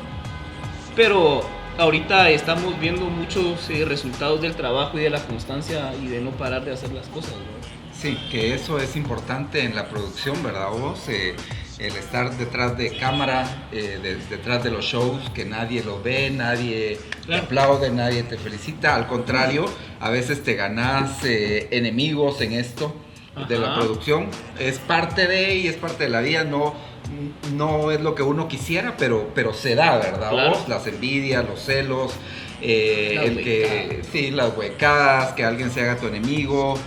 pero 0.94 1.40
ahorita 1.78 2.28
estamos 2.28 2.78
viendo 2.78 3.06
muchos 3.06 3.70
eh, 3.70 3.86
resultados 3.86 4.42
del 4.42 4.54
trabajo 4.54 4.98
y 4.98 5.02
de 5.02 5.10
la 5.10 5.24
constancia 5.24 5.94
y 6.02 6.08
de 6.08 6.20
no 6.20 6.30
parar 6.32 6.62
de 6.66 6.72
hacer 6.72 6.92
las 6.92 7.06
cosas. 7.08 7.32
¿no? 7.32 7.96
Sí, 7.98 8.18
que 8.30 8.54
eso 8.54 8.78
es 8.78 8.96
importante 8.96 9.64
en 9.64 9.74
la 9.74 9.88
producción, 9.88 10.42
¿verdad 10.42 10.70
vos? 10.70 11.08
Eh, 11.08 11.34
el 11.82 11.96
estar 11.96 12.30
detrás 12.36 12.76
de 12.78 12.96
cámara, 12.96 13.66
eh, 13.72 13.98
de- 14.02 14.16
detrás 14.16 14.62
de 14.62 14.70
los 14.70 14.84
shows, 14.84 15.30
que 15.34 15.44
nadie 15.44 15.82
lo 15.82 16.00
ve, 16.02 16.30
nadie 16.30 16.98
te 17.20 17.26
Claro. 17.26 17.42
aplaude, 17.44 17.90
nadie 17.90 18.22
te 18.22 18.36
felicita. 18.38 18.94
Al 18.94 19.06
contrario, 19.06 19.64
a 20.00 20.10
veces 20.10 20.42
te 20.42 20.54
ganas 20.54 21.24
eh, 21.24 21.68
enemigos 21.72 22.40
en 22.40 22.52
esto 22.52 22.94
de 23.48 23.58
la 23.58 23.74
producción. 23.74 24.28
Es 24.58 24.78
parte 24.78 25.26
de 25.26 25.56
y 25.56 25.66
es 25.66 25.76
parte 25.76 26.04
de 26.04 26.10
la 26.10 26.20
vida, 26.20 26.44
no, 26.44 26.74
no 27.54 27.90
es 27.90 28.00
lo 28.00 28.14
que 28.14 28.22
uno 28.22 28.46
quisiera, 28.48 28.94
pero, 28.98 29.30
pero 29.34 29.52
se 29.54 29.74
da, 29.74 29.96
¿verdad 29.98 30.30
Claro. 30.30 30.50
vos? 30.50 30.68
Las 30.68 30.86
envidias, 30.86 31.44
los 31.48 31.60
celos, 31.60 32.12
eh, 32.60 33.14
Las 33.16 33.24
el 33.26 33.42
que, 33.42 34.02
sí, 34.12 34.30
las 34.30 34.56
huecadas, 34.56 35.32
que 35.32 35.44
alguien 35.44 35.70
se 35.70 35.80
haga 35.80 35.96
tu 35.96 36.06
enemigo. 36.06 36.78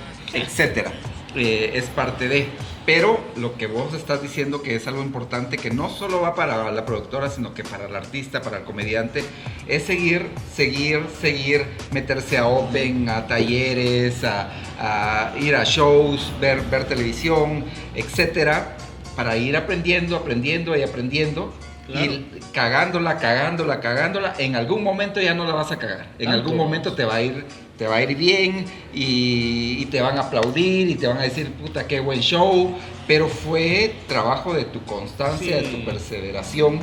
Eh, 1.35 1.71
es 1.73 1.85
parte 1.87 2.27
de. 2.29 2.47
Pero 2.85 3.19
lo 3.35 3.57
que 3.57 3.65
vos 3.65 3.95
estás 3.95 4.21
diciendo 4.21 4.61
que 4.61 4.75
es 4.75 4.87
algo 4.87 5.01
importante, 5.01 5.57
que 5.57 5.71
no 5.71 5.89
solo 5.89 6.21
va 6.21 6.35
para 6.35 6.71
la 6.71 6.85
productora, 6.85 7.29
sino 7.29 7.53
que 7.53 7.63
para 7.63 7.87
el 7.87 7.95
artista, 7.95 8.41
para 8.41 8.59
el 8.59 8.63
comediante, 8.63 9.23
es 9.67 9.83
seguir, 9.83 10.29
seguir, 10.53 11.01
seguir, 11.19 11.65
meterse 11.91 12.37
a 12.37 12.47
open, 12.47 13.09
a 13.09 13.25
talleres, 13.25 14.23
a, 14.23 15.33
ir 15.39 15.55
a 15.55 15.63
shows, 15.63 16.31
ver, 16.39 16.61
ver 16.69 16.85
televisión, 16.85 17.65
etcétera, 17.95 18.77
para 19.15 19.35
ir 19.35 19.57
aprendiendo, 19.57 20.15
aprendiendo 20.15 20.77
y 20.77 20.83
aprendiendo. 20.83 21.53
Claro. 21.87 22.11
Y 22.11 22.25
cagándola, 22.51 23.17
cagándola, 23.19 23.79
cagándola, 23.79 24.33
en 24.39 24.55
algún 24.55 24.83
momento 24.83 25.21
ya 25.21 25.33
no 25.33 25.45
la 25.45 25.53
vas 25.53 25.71
a 25.71 25.77
cagar. 25.77 26.07
En 26.17 26.25
Tanto. 26.25 26.31
algún 26.41 26.57
momento 26.57 26.93
te 26.93 27.05
va 27.05 27.15
a 27.15 27.21
ir, 27.21 27.45
te 27.77 27.85
va 27.87 27.97
a 27.97 28.01
ir 28.01 28.15
bien 28.17 28.65
y, 28.93 29.77
y 29.81 29.85
te 29.85 30.01
van 30.01 30.17
a 30.17 30.21
aplaudir 30.21 30.89
y 30.89 30.95
te 30.95 31.05
van 31.07 31.17
a 31.19 31.21
decir, 31.21 31.51
puta, 31.51 31.85
qué 31.87 31.99
buen 31.99 32.21
show. 32.21 32.75
Pero 33.07 33.27
fue 33.27 33.93
trabajo 34.07 34.53
de 34.53 34.65
tu 34.65 34.83
constancia, 34.83 35.57
de 35.57 35.63
tu 35.63 35.85
perseveración. 35.85 36.79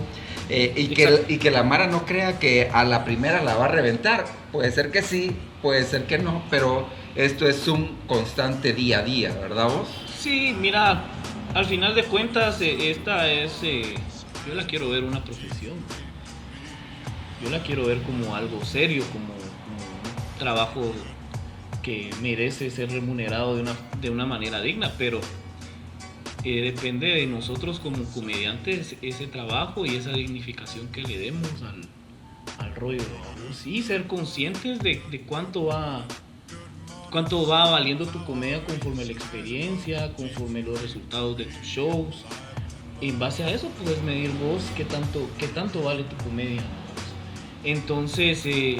eh, 0.48 0.72
y, 0.76 0.88
que, 0.88 1.24
y 1.28 1.38
que 1.38 1.50
la 1.50 1.62
Mara 1.64 1.86
no 1.88 2.04
crea 2.04 2.38
que 2.38 2.68
a 2.72 2.84
la 2.84 3.04
primera 3.04 3.42
la 3.42 3.54
va 3.56 3.64
a 3.64 3.68
reventar. 3.68 4.24
Puede 4.52 4.70
ser 4.70 4.90
que 4.92 5.02
sí, 5.02 5.32
puede 5.62 5.82
ser 5.84 6.04
que 6.04 6.18
no, 6.18 6.42
pero 6.50 6.86
esto 7.16 7.48
es 7.48 7.66
un 7.68 7.96
constante 8.06 8.72
día 8.72 8.98
a 8.98 9.02
día, 9.02 9.32
¿verdad 9.40 9.64
vos? 9.66 9.88
Sí, 10.18 10.54
mira, 10.60 11.02
al 11.54 11.64
final 11.64 11.94
de 11.94 12.04
cuentas, 12.04 12.60
eh, 12.60 12.90
esta 12.90 13.28
es. 13.30 13.52
eh, 13.64 13.94
yo 14.46 14.54
la 14.54 14.66
quiero 14.66 14.90
ver 14.90 15.04
una 15.04 15.22
profesión. 15.22 15.74
Yo 17.42 17.50
la 17.50 17.62
quiero 17.62 17.86
ver 17.86 18.02
como 18.02 18.34
algo 18.36 18.64
serio, 18.64 19.04
como, 19.12 19.32
un 19.34 20.38
trabajo 20.38 20.92
que 21.82 22.10
merece 22.20 22.70
ser 22.70 22.90
remunerado 22.90 23.56
de 23.56 23.62
una, 23.62 23.74
de 24.00 24.10
una 24.10 24.26
manera 24.26 24.60
digna, 24.60 24.92
pero 24.96 25.20
eh, 26.44 26.62
depende 26.62 27.08
de 27.08 27.26
nosotros 27.26 27.80
como 27.80 28.04
comediantes 28.04 28.96
ese 29.02 29.26
trabajo 29.26 29.84
y 29.86 29.96
esa 29.96 30.10
dignificación 30.10 30.88
que 30.88 31.02
le 31.02 31.18
demos 31.18 31.62
al, 31.62 31.82
al 32.64 32.74
rollo. 32.74 33.02
¿no? 33.46 33.54
Sí, 33.54 33.82
ser 33.82 34.06
conscientes 34.06 34.80
de, 34.80 35.02
de 35.10 35.20
cuánto 35.22 35.66
va 35.66 36.04
cuánto 37.12 37.46
va 37.46 37.70
valiendo 37.70 38.06
tu 38.06 38.24
comedia 38.24 38.64
conforme 38.64 39.04
la 39.04 39.12
experiencia, 39.12 40.14
conforme 40.14 40.62
los 40.62 40.80
resultados 40.80 41.36
de 41.36 41.44
tus 41.44 41.62
shows. 41.62 42.24
En 43.02 43.18
base 43.18 43.42
a 43.42 43.50
eso 43.50 43.68
puedes 43.82 44.00
medir 44.02 44.30
vos 44.30 44.62
qué 44.76 44.84
tanto, 44.84 45.28
qué 45.36 45.48
tanto 45.48 45.82
vale 45.82 46.04
tu 46.04 46.16
comedia. 46.18 46.62
Entonces, 47.64 48.46
eh, 48.46 48.78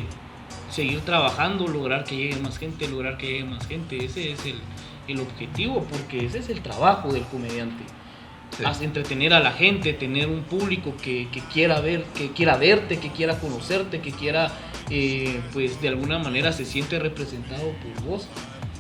seguir 0.71 1.01
trabajando, 1.01 1.67
lograr 1.67 2.05
que 2.05 2.17
llegue 2.17 2.37
más 2.37 2.57
gente, 2.57 2.87
lograr 2.89 3.19
que 3.19 3.27
llegue 3.27 3.45
más 3.45 3.67
gente, 3.67 4.05
ese 4.05 4.31
es 4.31 4.47
el, 4.47 4.61
el 5.09 5.21
objetivo, 5.21 5.85
porque 5.91 6.25
ese 6.25 6.39
es 6.39 6.49
el 6.51 6.61
trabajo 6.63 7.13
del 7.13 7.25
comediante. 7.25 7.83
Sí. 8.57 8.85
Entretener 8.85 9.35
a 9.35 9.41
la 9.41 9.51
gente, 9.51 9.93
tener 9.93 10.29
un 10.29 10.43
público 10.43 10.95
que, 11.03 11.29
que 11.33 11.41
quiera 11.41 11.81
ver, 11.81 12.05
que 12.15 12.31
quiera 12.31 12.57
verte, 12.57 12.99
que 12.99 13.11
quiera 13.11 13.41
conocerte, 13.41 14.01
que 14.01 14.13
quiera, 14.13 14.53
eh, 14.89 15.41
pues 15.53 15.81
de 15.81 15.89
alguna 15.89 16.19
manera 16.19 16.53
se 16.53 16.65
siente 16.65 17.01
representado 17.01 17.73
por 17.83 18.05
vos. 18.05 18.29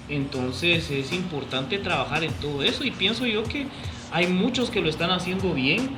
Entonces 0.09 0.91
es 0.91 1.13
importante 1.13 1.79
trabajar 1.79 2.23
en 2.23 2.33
todo 2.35 2.63
eso 2.63 2.85
y 2.85 2.91
pienso 2.91 3.25
yo 3.27 3.45
que 3.45 3.67
hay 4.13 4.27
muchos 4.27 4.71
que 4.71 4.81
lo 4.81 4.89
están 4.89 5.11
haciendo 5.11 5.53
bien, 5.55 5.91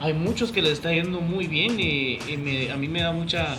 hay 0.00 0.12
muchos 0.12 0.52
que 0.52 0.62
les 0.62 0.72
está 0.72 0.92
yendo 0.92 1.20
muy 1.20 1.46
bien 1.46 1.78
y, 1.78 2.18
y 2.28 2.36
me- 2.36 2.70
a 2.70 2.76
mí 2.76 2.88
me 2.88 3.02
da 3.02 3.12
mucha 3.12 3.56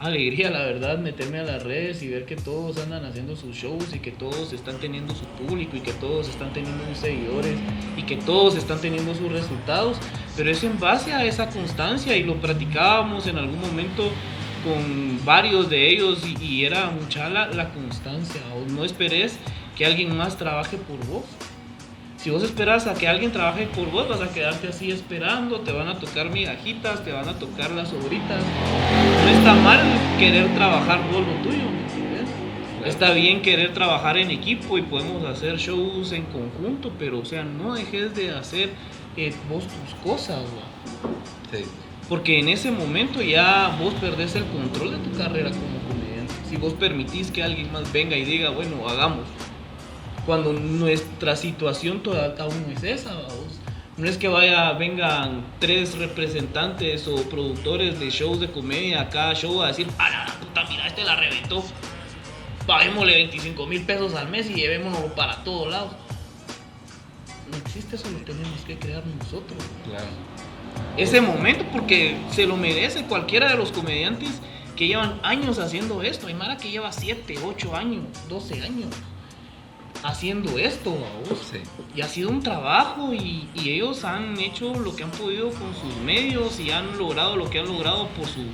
alegría, 0.00 0.50
la 0.50 0.58
verdad, 0.60 0.98
meterme 0.98 1.38
a 1.38 1.44
las 1.44 1.62
redes 1.62 2.02
y 2.02 2.08
ver 2.08 2.26
que 2.26 2.36
todos 2.36 2.76
andan 2.78 3.04
haciendo 3.06 3.36
sus 3.36 3.56
shows 3.56 3.94
y 3.94 4.00
que 4.00 4.10
todos 4.10 4.52
están 4.52 4.76
teniendo 4.78 5.14
su 5.14 5.24
público 5.24 5.76
y 5.76 5.80
que 5.80 5.92
todos 5.92 6.28
están 6.28 6.52
teniendo 6.52 6.84
sus 6.88 6.98
seguidores 6.98 7.56
y 7.96 8.02
que 8.02 8.16
todos 8.16 8.56
están 8.56 8.80
teniendo 8.80 9.14
sus 9.14 9.30
resultados, 9.32 9.96
pero 10.36 10.50
es 10.50 10.62
en 10.62 10.78
base 10.78 11.12
a 11.14 11.24
esa 11.24 11.48
constancia 11.48 12.16
y 12.16 12.24
lo 12.24 12.34
practicábamos 12.36 13.26
en 13.28 13.38
algún 13.38 13.60
momento 13.60 14.10
con 14.64 15.24
varios 15.24 15.70
de 15.70 15.88
ellos 15.90 16.22
y, 16.26 16.42
y 16.44 16.64
era 16.64 16.90
mucha 16.90 17.28
la, 17.30 17.46
la 17.48 17.70
constancia, 17.72 18.40
o 18.56 18.70
no 18.72 18.84
esperes 18.84 19.38
que 19.76 19.86
alguien 19.86 20.16
más 20.16 20.36
trabaje 20.36 20.76
por 20.76 20.98
vos. 21.06 21.24
Si 22.24 22.30
vos 22.30 22.42
esperas 22.42 22.86
a 22.86 22.94
que 22.94 23.06
alguien 23.06 23.32
trabaje 23.32 23.66
por 23.66 23.90
vos, 23.90 24.08
vas 24.08 24.22
a 24.22 24.32
quedarte 24.32 24.68
así 24.68 24.90
esperando, 24.90 25.60
te 25.60 25.72
van 25.72 25.88
a 25.88 25.98
tocar 25.98 26.30
migajitas, 26.30 27.04
te 27.04 27.12
van 27.12 27.28
a 27.28 27.34
tocar 27.34 27.70
las 27.72 27.92
obritas. 27.92 28.42
No 29.22 29.28
está 29.28 29.52
mal 29.52 29.78
querer 30.18 30.54
trabajar 30.54 31.02
vos 31.12 31.20
lo 31.20 31.34
tuyo, 31.42 31.64
¿me 31.70 31.82
entiendes? 31.82 32.30
Claro. 32.78 32.90
Está 32.90 33.10
bien 33.10 33.42
querer 33.42 33.74
trabajar 33.74 34.16
en 34.16 34.30
equipo 34.30 34.78
y 34.78 34.82
podemos 34.84 35.22
hacer 35.26 35.58
shows 35.58 36.12
en 36.12 36.22
conjunto, 36.22 36.92
pero 36.98 37.18
o 37.18 37.26
sea, 37.26 37.44
no 37.44 37.74
dejes 37.74 38.14
de 38.14 38.30
hacer 38.30 38.70
eh, 39.18 39.34
vos 39.50 39.64
tus 39.64 39.94
cosas, 40.02 40.44
¿va? 40.44 41.10
Sí. 41.52 41.66
Porque 42.08 42.38
en 42.38 42.48
ese 42.48 42.70
momento 42.70 43.20
ya 43.20 43.76
vos 43.78 43.92
perdés 44.00 44.34
el 44.34 44.46
control 44.46 44.92
de 44.92 45.10
tu 45.10 45.14
carrera 45.14 45.50
como 45.50 45.78
comediante. 45.90 46.32
Si 46.48 46.56
vos 46.56 46.72
permitís 46.72 47.30
que 47.30 47.42
alguien 47.42 47.70
más 47.70 47.92
venga 47.92 48.16
y 48.16 48.24
diga, 48.24 48.48
bueno, 48.48 48.88
hagamos. 48.88 49.26
Cuando 50.26 50.54
nuestra 50.54 51.36
situación 51.36 52.02
todavía 52.02 52.42
aún 52.42 52.64
no 52.66 52.72
es 52.72 52.82
esa, 52.82 53.14
vos. 53.14 53.60
No 53.96 54.08
es 54.08 54.16
que 54.16 54.26
vaya, 54.26 54.72
vengan 54.72 55.44
tres 55.60 55.96
representantes 55.98 57.06
o 57.06 57.16
productores 57.28 58.00
de 58.00 58.10
shows 58.10 58.40
de 58.40 58.50
comedia 58.50 59.02
a 59.02 59.08
cada 59.08 59.34
show 59.34 59.62
a 59.62 59.68
decir, 59.68 59.86
a 59.98 60.10
la 60.10 60.26
puta, 60.40 60.64
mira, 60.68 60.86
este 60.86 61.04
la 61.04 61.14
reventó. 61.16 61.62
Paguémosle 62.66 63.14
25 63.14 63.66
mil 63.66 63.82
pesos 63.82 64.14
al 64.14 64.30
mes 64.30 64.48
y 64.48 64.54
llevémonos 64.54 65.12
para 65.12 65.44
todos 65.44 65.70
lados. 65.70 65.92
No 67.50 67.56
existe 67.58 67.96
eso, 67.96 68.10
lo 68.10 68.18
tenemos 68.18 68.60
que 68.66 68.78
crear 68.78 69.04
nosotros. 69.06 69.62
Claro. 69.84 70.06
Ese 70.96 71.20
momento, 71.20 71.64
porque 71.70 72.16
se 72.30 72.46
lo 72.46 72.56
merece 72.56 73.04
cualquiera 73.04 73.50
de 73.50 73.56
los 73.56 73.70
comediantes 73.70 74.40
que 74.74 74.88
llevan 74.88 75.20
años 75.22 75.58
haciendo 75.58 76.02
esto. 76.02 76.26
Hay 76.26 76.34
Mara 76.34 76.56
que 76.56 76.70
lleva 76.70 76.90
7, 76.90 77.36
8 77.44 77.76
años, 77.76 78.02
12 78.28 78.62
años 78.62 78.88
haciendo 80.04 80.58
esto. 80.58 80.96
Sí. 81.50 81.58
Y 81.96 82.02
ha 82.02 82.08
sido 82.08 82.30
un 82.30 82.42
trabajo 82.42 83.12
y, 83.12 83.48
y 83.54 83.70
ellos 83.70 84.04
han 84.04 84.38
hecho 84.38 84.74
lo 84.74 84.94
que 84.94 85.02
han 85.02 85.10
podido 85.10 85.48
con 85.50 85.74
sus 85.74 85.96
medios 86.04 86.60
y 86.60 86.70
han 86.70 86.96
logrado 86.98 87.36
lo 87.36 87.50
que 87.50 87.58
han 87.58 87.66
logrado 87.66 88.06
por 88.08 88.26
su 88.26 88.44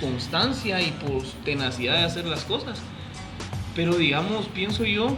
constancia 0.00 0.82
y 0.82 0.90
por 0.90 1.24
su 1.24 1.36
tenacidad 1.44 1.94
de 1.94 2.04
hacer 2.04 2.26
las 2.26 2.44
cosas. 2.44 2.80
Pero 3.74 3.94
digamos, 3.94 4.46
pienso 4.48 4.84
yo 4.84 5.16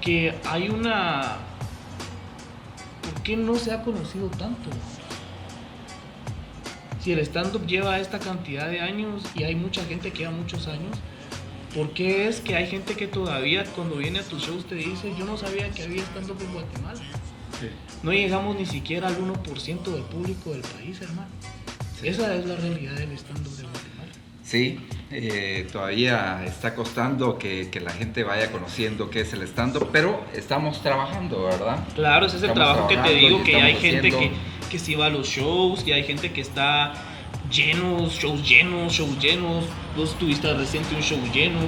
que 0.00 0.34
hay 0.44 0.68
una... 0.68 1.36
¿Por 3.02 3.22
qué 3.22 3.36
no 3.36 3.56
se 3.56 3.72
ha 3.72 3.82
conocido 3.82 4.28
tanto? 4.28 4.70
Si 7.00 7.12
el 7.12 7.18
stand-up 7.20 7.66
lleva 7.66 7.98
esta 7.98 8.18
cantidad 8.18 8.68
de 8.68 8.80
años 8.80 9.22
y 9.34 9.44
hay 9.44 9.54
mucha 9.54 9.84
gente 9.84 10.10
que 10.10 10.20
lleva 10.20 10.30
muchos 10.30 10.66
años, 10.68 10.96
¿por 11.74 11.90
qué 11.90 12.28
es 12.28 12.40
que 12.40 12.56
hay 12.56 12.66
gente 12.66 12.94
que 12.94 13.06
todavía 13.06 13.64
cuando 13.64 13.96
viene 13.96 14.20
a 14.20 14.22
tus 14.22 14.46
shows 14.46 14.66
te 14.66 14.74
dice, 14.74 15.12
yo 15.18 15.24
no 15.24 15.36
sabía 15.36 15.70
que 15.70 15.82
había 15.82 16.02
stand-up 16.02 16.38
en 16.40 16.52
Guatemala? 16.52 17.00
Sí. 17.60 17.68
No 18.02 18.12
llegamos 18.12 18.56
ni 18.56 18.66
siquiera 18.66 19.08
al 19.08 19.16
1% 19.18 19.82
del 19.82 20.02
público 20.04 20.50
del 20.50 20.62
país, 20.62 21.00
hermano. 21.00 21.28
Sí. 22.00 22.08
Esa 22.08 22.34
es 22.34 22.46
la 22.46 22.56
realidad 22.56 22.92
del 22.92 23.12
stand-up 23.12 23.56
de 23.56 23.62
Guatemala. 23.62 23.88
Sí, 24.44 24.80
eh, 25.10 25.66
todavía 25.70 26.42
está 26.46 26.74
costando 26.74 27.38
que, 27.38 27.68
que 27.70 27.80
la 27.80 27.90
gente 27.90 28.24
vaya 28.24 28.50
conociendo 28.50 29.10
qué 29.10 29.20
es 29.20 29.32
el 29.32 29.42
stand-up, 29.42 29.90
pero 29.92 30.24
estamos 30.34 30.80
trabajando, 30.82 31.44
¿verdad? 31.44 31.86
Claro, 31.94 32.26
ese 32.26 32.38
es 32.38 32.42
el 32.44 32.50
Estamos 32.50 32.74
trabajo 32.74 32.88
que 32.88 32.96
te 32.96 33.14
digo, 33.14 33.42
que 33.42 33.56
hay 33.56 33.74
gente 33.76 34.10
que, 34.10 34.30
que 34.70 34.78
sí 34.78 34.94
va 34.94 35.06
a 35.06 35.10
los 35.10 35.28
shows, 35.28 35.82
que 35.84 35.92
hay 35.92 36.04
gente 36.04 36.32
que 36.32 36.40
está 36.40 36.92
llenos, 37.50 38.14
shows 38.18 38.48
llenos, 38.48 38.92
shows 38.92 39.18
llenos. 39.18 39.64
Vos 39.96 40.16
tuviste 40.18 40.52
reciente 40.54 40.94
un 40.94 41.02
show 41.02 41.18
lleno. 41.32 41.58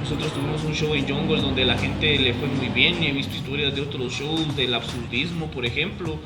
Nosotros 0.00 0.32
tuvimos 0.32 0.62
un 0.64 0.74
show 0.74 0.94
en 0.94 1.08
Jungle 1.08 1.40
donde 1.40 1.64
la 1.64 1.78
gente 1.78 2.18
le 2.18 2.34
fue 2.34 2.48
muy 2.48 2.68
bien 2.68 3.02
y 3.02 3.06
he 3.06 3.12
visto 3.12 3.36
historias 3.36 3.74
de 3.74 3.82
otros 3.82 4.12
shows, 4.12 4.56
del 4.56 4.74
absurdismo, 4.74 5.46
por 5.46 5.64
ejemplo, 5.64 6.18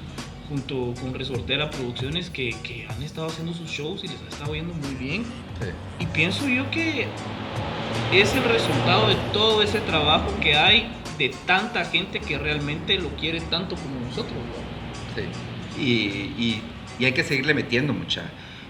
junto 0.49 0.95
con 1.01 1.13
Resortera 1.13 1.71
Producciones 1.71 2.31
que, 2.31 2.55
que 2.63 2.87
han 2.89 3.03
estado 3.03 3.27
haciendo 3.27 3.53
sus 3.53 3.71
shows 3.71 4.03
y 4.03 4.09
les 4.09 4.17
ha 4.23 4.29
estado 4.29 4.55
yendo 4.55 4.73
muy 4.73 4.95
bien. 4.95 5.25
Sí. 5.61 5.69
Y 6.01 6.07
pienso 6.07 6.49
yo 6.49 6.71
que 6.71 7.07
es 8.13 8.35
el 8.35 8.45
resultado 8.45 9.09
de 9.09 9.17
todo 9.33 9.63
ese 9.63 9.81
trabajo 9.81 10.27
que 10.41 10.55
hay 10.55 10.89
de 11.19 11.35
tanta 11.47 11.85
gente 11.85 12.21
que 12.21 12.39
realmente 12.39 12.97
lo 12.99 13.09
quiere 13.17 13.41
tanto 13.43 13.77
como 13.77 14.01
nosotros. 14.01 14.33
¿no? 14.35 15.23
Sí. 15.23 15.81
Y, 15.81 16.43
y- 16.43 16.63
y 16.99 17.05
hay 17.05 17.13
que 17.13 17.25
seguirle 17.25 17.53
metiendo 17.53 17.93
mucha. 17.93 18.23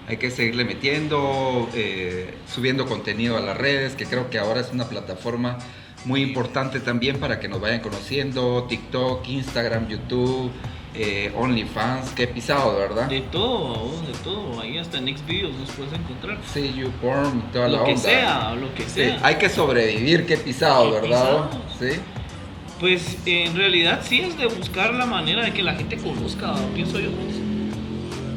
Hay 0.08 0.18
que 0.18 0.30
seguirle 0.30 0.64
metiendo, 0.64 1.68
eh, 1.74 2.32
subiendo 2.52 2.86
contenido 2.86 3.36
a 3.36 3.40
las 3.40 3.56
redes, 3.56 3.94
que 3.94 4.06
creo 4.06 4.30
que 4.30 4.38
ahora 4.38 4.60
es 4.60 4.70
una 4.72 4.88
plataforma 4.88 5.58
muy 6.04 6.22
importante 6.22 6.78
también 6.78 7.18
para 7.18 7.40
que 7.40 7.48
nos 7.48 7.60
vayan 7.60 7.80
conociendo. 7.80 8.64
TikTok, 8.68 9.26
Instagram, 9.28 9.88
YouTube, 9.88 10.52
eh, 10.94 11.32
OnlyFans, 11.36 12.12
he 12.18 12.28
pisado, 12.28 12.78
¿verdad? 12.78 13.08
De 13.08 13.20
todo, 13.22 14.00
de 14.02 14.12
todo. 14.22 14.60
Ahí 14.60 14.78
hasta 14.78 14.98
en 14.98 15.08
Xvideos 15.18 15.52
nos 15.56 15.70
puedes 15.72 15.92
encontrar. 15.92 16.38
Sí, 16.54 16.72
YouPorn, 16.76 17.42
toda 17.52 17.68
la 17.68 17.78
Lo 17.78 17.84
que 17.84 17.90
onda. 17.90 18.02
sea, 18.02 18.54
lo 18.54 18.72
que 18.74 18.82
Sí, 18.84 18.90
sea. 18.90 19.18
hay 19.24 19.34
que 19.34 19.48
sobrevivir, 19.48 20.24
pisado, 20.24 20.94
Qué 20.94 21.00
¿verdad? 21.00 21.50
pisado. 21.50 21.50
Sí. 21.80 22.00
Pues 22.78 23.18
en 23.26 23.56
realidad 23.56 24.02
sí 24.04 24.20
es 24.20 24.38
de 24.38 24.46
buscar 24.46 24.94
la 24.94 25.06
manera 25.06 25.44
de 25.44 25.52
que 25.52 25.62
la 25.62 25.74
gente 25.74 25.96
conozca, 25.96 26.54
pienso 26.74 27.00
yo. 27.00 27.08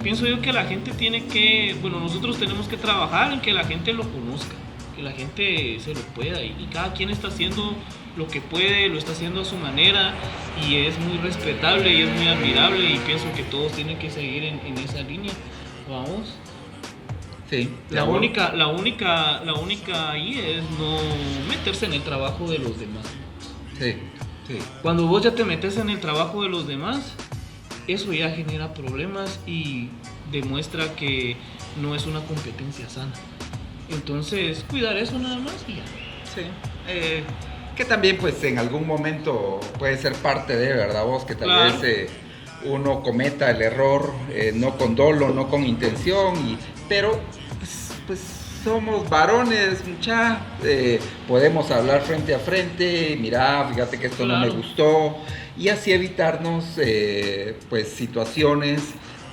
Pienso 0.01 0.25
yo 0.27 0.41
que 0.41 0.53
la 0.53 0.65
gente 0.65 0.91
tiene 0.91 1.25
que, 1.25 1.75
bueno, 1.81 1.99
nosotros 1.99 2.37
tenemos 2.37 2.67
que 2.67 2.77
trabajar 2.77 3.33
en 3.33 3.41
que 3.41 3.53
la 3.53 3.65
gente 3.65 3.93
lo 3.93 4.03
conozca, 4.03 4.55
que 4.95 5.03
la 5.03 5.11
gente 5.11 5.79
se 5.79 5.93
lo 5.93 6.01
pueda 6.15 6.41
y, 6.43 6.55
y 6.59 6.67
cada 6.71 6.93
quien 6.93 7.09
está 7.09 7.27
haciendo 7.27 7.75
lo 8.15 8.27
que 8.27 8.41
puede, 8.41 8.89
lo 8.89 8.97
está 8.97 9.11
haciendo 9.11 9.41
a 9.41 9.45
su 9.45 9.55
manera 9.57 10.13
y 10.67 10.75
es 10.75 10.97
muy 10.99 11.17
respetable 11.17 11.93
y 11.93 12.01
es 12.01 12.09
muy 12.15 12.27
admirable 12.27 12.93
y 12.93 12.97
pienso 12.99 13.25
que 13.35 13.43
todos 13.43 13.71
tienen 13.73 13.97
que 13.99 14.09
seguir 14.09 14.43
en, 14.43 14.59
en 14.65 14.77
esa 14.77 15.01
línea. 15.01 15.31
Vamos. 15.89 16.33
Sí. 17.49 17.69
La 17.89 18.03
única, 18.03 18.53
la 18.53 18.67
única, 18.67 19.41
la 19.43 19.53
única 19.53 20.11
ahí 20.11 20.37
es 20.37 20.63
no 20.79 20.97
meterse 21.47 21.87
en 21.87 21.93
el 21.93 22.01
trabajo 22.01 22.49
de 22.49 22.59
los 22.59 22.79
demás. 22.79 23.05
Sí, 23.79 23.95
sí. 24.47 24.59
Cuando 24.81 25.07
vos 25.07 25.23
ya 25.23 25.33
te 25.33 25.43
metes 25.43 25.77
en 25.77 25.89
el 25.89 25.99
trabajo 25.99 26.43
de 26.43 26.49
los 26.49 26.67
demás, 26.67 27.15
eso 27.93 28.13
ya 28.13 28.29
genera 28.29 28.73
problemas 28.73 29.39
y 29.47 29.89
demuestra 30.31 30.95
que 30.95 31.35
no 31.81 31.95
es 31.95 32.05
una 32.05 32.21
competencia 32.21 32.87
sana. 32.89 33.13
Entonces, 33.89 34.65
cuidar 34.69 34.97
eso 34.97 35.17
nada 35.17 35.37
más 35.39 35.55
y 35.67 35.75
ya. 35.75 35.83
Sí. 36.35 36.41
Eh, 36.87 37.23
que 37.75 37.85
también 37.85 38.17
pues 38.17 38.43
en 38.43 38.59
algún 38.59 38.85
momento 38.85 39.59
puede 39.79 39.97
ser 39.97 40.13
parte 40.13 40.55
de, 40.55 40.73
¿verdad 40.73 41.05
vos? 41.05 41.23
Que 41.25 41.33
tal 41.35 41.47
Claro. 41.47 41.79
vez 41.79 41.83
eh, 41.83 42.09
uno 42.65 43.01
cometa 43.01 43.49
el 43.49 43.61
error, 43.61 44.13
eh, 44.31 44.51
no 44.53 44.77
con 44.77 44.95
dolo, 44.95 45.29
no 45.29 45.47
con 45.47 45.63
intención, 45.63 46.35
y, 46.47 46.57
pero 46.89 47.19
pues, 47.57 47.91
pues, 48.05 48.19
somos 48.69 49.09
varones, 49.09 49.83
mucha, 49.87 50.37
eh, 50.63 50.99
podemos 51.27 51.71
hablar 51.71 52.01
frente 52.01 52.35
a 52.35 52.39
frente, 52.39 53.17
mira, 53.19 53.67
fíjate 53.67 53.97
que 53.99 54.05
esto 54.05 54.27
no 54.27 54.37
me 54.37 54.49
gustó, 54.57 55.17
y 55.57 55.69
así 55.69 55.91
evitarnos 55.91 56.65
eh, 56.77 57.57
pues 57.67 57.87
situaciones 57.89 58.81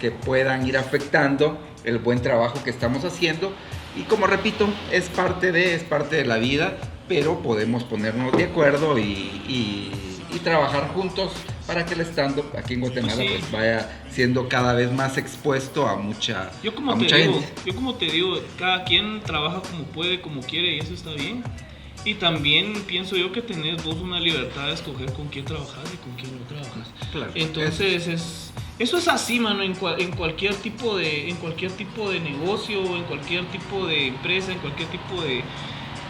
que 0.00 0.10
puedan 0.10 0.66
ir 0.66 0.78
afectando 0.78 1.58
el 1.84 1.98
buen 1.98 2.22
trabajo 2.22 2.64
que 2.64 2.70
estamos 2.70 3.04
haciendo. 3.04 3.52
Y 3.94 4.04
como 4.04 4.26
repito, 4.26 4.68
es 4.90 5.10
parte 5.10 5.52
de, 5.52 5.74
es 5.74 5.84
parte 5.84 6.16
de 6.16 6.24
la 6.24 6.38
vida, 6.38 6.78
pero 7.06 7.40
podemos 7.42 7.84
ponernos 7.84 8.34
de 8.38 8.44
acuerdo 8.44 8.98
y, 8.98 9.02
y- 9.02 9.92
y 10.34 10.38
trabajar 10.38 10.88
juntos 10.94 11.32
para 11.66 11.84
que 11.84 11.94
el 11.94 12.00
stand-up 12.02 12.46
aquí 12.56 12.74
en 12.74 12.80
Guatemala 12.80 13.14
Sí. 13.16 13.26
pues 13.28 13.50
vaya 13.52 14.02
siendo 14.10 14.48
cada 14.48 14.72
vez 14.74 14.92
más 14.92 15.18
expuesto 15.18 15.86
a 15.88 15.96
mucha, 15.96 16.50
Yo 16.62 16.74
como 16.74 16.92
a 16.92 16.94
te 16.96 17.02
mucha 17.04 17.16
digo, 17.16 17.34
gente. 17.40 17.52
yo 17.66 17.74
como 17.74 17.94
te 17.94 18.06
digo, 18.06 18.38
cada 18.58 18.84
quien 18.84 19.20
trabaja 19.22 19.60
como 19.62 19.84
puede, 19.84 20.20
como 20.20 20.40
quiere 20.42 20.76
y 20.76 20.78
eso 20.78 20.94
está 20.94 21.12
bien. 21.12 21.42
Y 22.04 22.14
también 22.14 22.72
pienso 22.86 23.16
yo 23.16 23.32
que 23.32 23.42
tenés 23.42 23.82
vos 23.82 23.96
una 23.96 24.20
libertad 24.20 24.68
de 24.68 24.74
escoger 24.74 25.12
con 25.12 25.26
quién 25.26 25.44
trabajar 25.44 25.82
y 25.92 25.96
con 25.96 26.14
quién 26.14 26.38
no 26.38 26.46
trabajas. 26.46 26.88
Claro, 27.10 27.32
Entonces 27.34 28.06
es 28.06 28.52
eso 28.78 28.98
es 28.98 29.08
así, 29.08 29.40
mano, 29.40 29.62
en, 29.64 29.74
cual- 29.74 30.00
en 30.00 30.12
cualquier 30.12 30.54
tipo 30.54 30.96
de 30.96 31.28
en 31.30 31.36
cualquier 31.36 31.72
tipo 31.72 32.08
de 32.10 32.20
negocio, 32.20 32.78
en 32.94 33.02
cualquier 33.04 33.44
tipo 33.46 33.86
de 33.86 34.06
empresa, 34.08 34.52
en 34.52 34.58
cualquier 34.58 34.88
tipo 34.90 35.20
de 35.22 35.42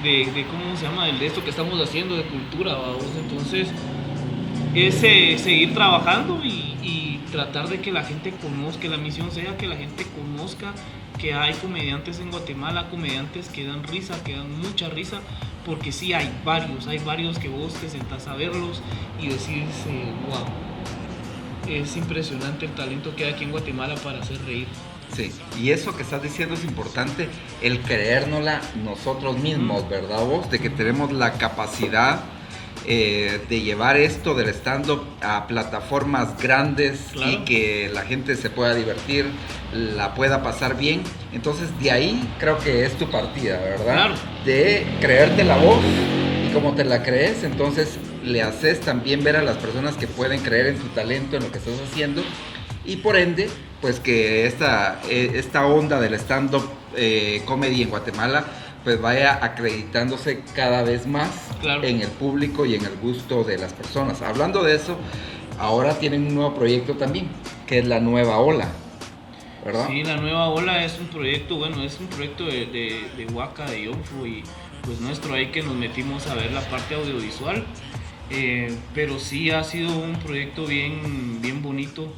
de, 0.02 0.30
de 0.30 0.46
cómo 0.48 0.76
se 0.76 0.82
llama, 0.84 1.06
de 1.06 1.26
esto 1.26 1.42
que 1.42 1.48
estamos 1.48 1.80
haciendo 1.80 2.14
de 2.16 2.24
cultura, 2.24 2.74
vamos. 2.74 3.04
Entonces 3.18 3.68
es 4.76 5.02
eh, 5.02 5.38
seguir 5.38 5.72
trabajando 5.72 6.40
y, 6.44 6.76
y 6.82 7.24
tratar 7.32 7.68
de 7.68 7.80
que 7.80 7.90
la 7.90 8.04
gente 8.04 8.32
conozca, 8.42 8.82
que 8.82 8.88
la 8.88 8.98
misión 8.98 9.30
sea 9.32 9.56
que 9.56 9.66
la 9.66 9.76
gente 9.76 10.06
conozca 10.14 10.74
que 11.16 11.32
hay 11.32 11.54
comediantes 11.54 12.20
en 12.20 12.30
Guatemala, 12.30 12.90
comediantes 12.90 13.48
que 13.48 13.66
dan 13.66 13.82
risa, 13.84 14.22
que 14.22 14.36
dan 14.36 14.50
mucha 14.60 14.88
risa, 14.88 15.20
porque 15.64 15.92
sí 15.92 16.12
hay 16.12 16.30
varios, 16.44 16.86
hay 16.86 16.98
varios 16.98 17.38
que 17.38 17.48
vos 17.48 17.72
te 17.74 17.88
sentás 17.88 18.26
a 18.28 18.34
verlos 18.34 18.82
y 19.18 19.28
decís, 19.28 19.64
eh, 19.88 20.12
wow, 20.28 20.44
es 21.68 21.96
impresionante 21.96 22.66
el 22.66 22.72
talento 22.72 23.16
que 23.16 23.24
hay 23.24 23.32
aquí 23.32 23.44
en 23.44 23.52
Guatemala 23.52 23.94
para 23.96 24.20
hacer 24.20 24.38
reír. 24.44 24.66
Sí, 25.14 25.30
y 25.58 25.70
eso 25.70 25.96
que 25.96 26.02
estás 26.02 26.22
diciendo 26.22 26.54
es 26.54 26.64
importante, 26.64 27.28
el 27.62 27.80
creérnosla 27.80 28.60
nosotros 28.84 29.38
mismos. 29.38 29.88
¿verdad 29.88 30.24
vos? 30.24 30.50
De 30.50 30.58
que 30.58 30.68
tenemos 30.68 31.12
la 31.12 31.34
capacidad 31.34 32.20
eh, 32.86 33.40
de 33.48 33.60
llevar 33.62 33.96
esto 33.96 34.34
del 34.34 34.48
stand-up 34.50 35.02
a 35.20 35.46
plataformas 35.46 36.40
grandes 36.40 37.00
Claro. 37.12 37.32
y 37.32 37.36
que 37.44 37.90
la 37.92 38.02
gente 38.02 38.36
se 38.36 38.48
pueda 38.50 38.74
divertir, 38.74 39.26
la 39.72 40.14
pueda 40.14 40.42
pasar 40.42 40.76
bien. 40.76 41.02
Entonces 41.32 41.68
de 41.80 41.90
ahí 41.90 42.28
creo 42.38 42.58
que 42.58 42.84
es 42.84 42.96
tu 42.96 43.10
partida, 43.10 43.58
¿verdad? 43.58 43.84
Claro. 43.94 44.14
De 44.44 44.86
creerte 45.00 45.44
la 45.44 45.56
voz 45.56 45.80
y 46.48 46.52
como 46.52 46.74
te 46.74 46.84
la 46.84 47.02
crees, 47.02 47.42
entonces 47.44 47.98
le 48.24 48.42
haces 48.42 48.80
también 48.80 49.22
ver 49.24 49.36
a 49.36 49.42
las 49.42 49.56
personas 49.56 49.96
que 49.96 50.06
pueden 50.06 50.40
creer 50.40 50.66
en 50.68 50.78
tu 50.78 50.86
talento, 50.88 51.36
en 51.36 51.42
lo 51.44 51.52
que 51.52 51.58
estás 51.58 51.74
haciendo 51.90 52.22
y 52.84 52.96
por 52.96 53.16
ende, 53.16 53.48
pues 53.80 53.98
que 54.00 54.46
esta, 54.46 55.00
eh, 55.10 55.32
esta 55.34 55.66
onda 55.66 56.00
del 56.00 56.14
stand-up 56.14 56.64
eh, 56.96 57.42
comedy 57.44 57.82
en 57.82 57.90
Guatemala 57.90 58.44
pues 58.86 59.00
vaya 59.00 59.40
acreditándose 59.44 60.42
cada 60.54 60.84
vez 60.84 61.08
más 61.08 61.28
Claro. 61.60 61.82
en 61.82 62.00
el 62.02 62.06
público 62.06 62.64
y 62.64 62.76
en 62.76 62.84
el 62.84 62.94
gusto 62.98 63.42
de 63.42 63.58
las 63.58 63.72
personas. 63.72 64.22
Hablando 64.22 64.62
de 64.62 64.76
eso, 64.76 64.96
ahora 65.58 65.98
tienen 65.98 66.28
un 66.28 66.36
nuevo 66.36 66.54
proyecto 66.54 66.94
también, 66.94 67.26
que 67.66 67.80
es 67.80 67.84
la 67.88 67.98
nueva 67.98 68.38
ola, 68.38 68.68
¿verdad? 69.64 69.88
Sí, 69.88 70.04
la 70.04 70.18
nueva 70.18 70.50
ola 70.50 70.84
es 70.84 71.00
un 71.00 71.08
proyecto, 71.08 71.56
bueno, 71.56 71.82
es 71.82 71.98
un 71.98 72.06
proyecto 72.06 72.44
de, 72.44 72.66
de, 72.66 73.00
de 73.16 73.26
Waka, 73.32 73.68
de 73.68 73.86
Yonfu 73.86 74.24
y 74.24 74.44
pues 74.82 75.00
nuestro 75.00 75.34
ahí 75.34 75.46
que 75.48 75.62
nos 75.64 75.74
metimos 75.74 76.28
a 76.28 76.34
ver 76.36 76.52
la 76.52 76.60
parte 76.60 76.94
audiovisual. 76.94 77.64
Eh, 78.30 78.72
pero 78.94 79.18
sí 79.18 79.50
ha 79.50 79.64
sido 79.64 79.98
un 79.98 80.14
proyecto 80.20 80.64
bien, 80.64 81.42
bien 81.42 81.60
bonito. 81.60 82.12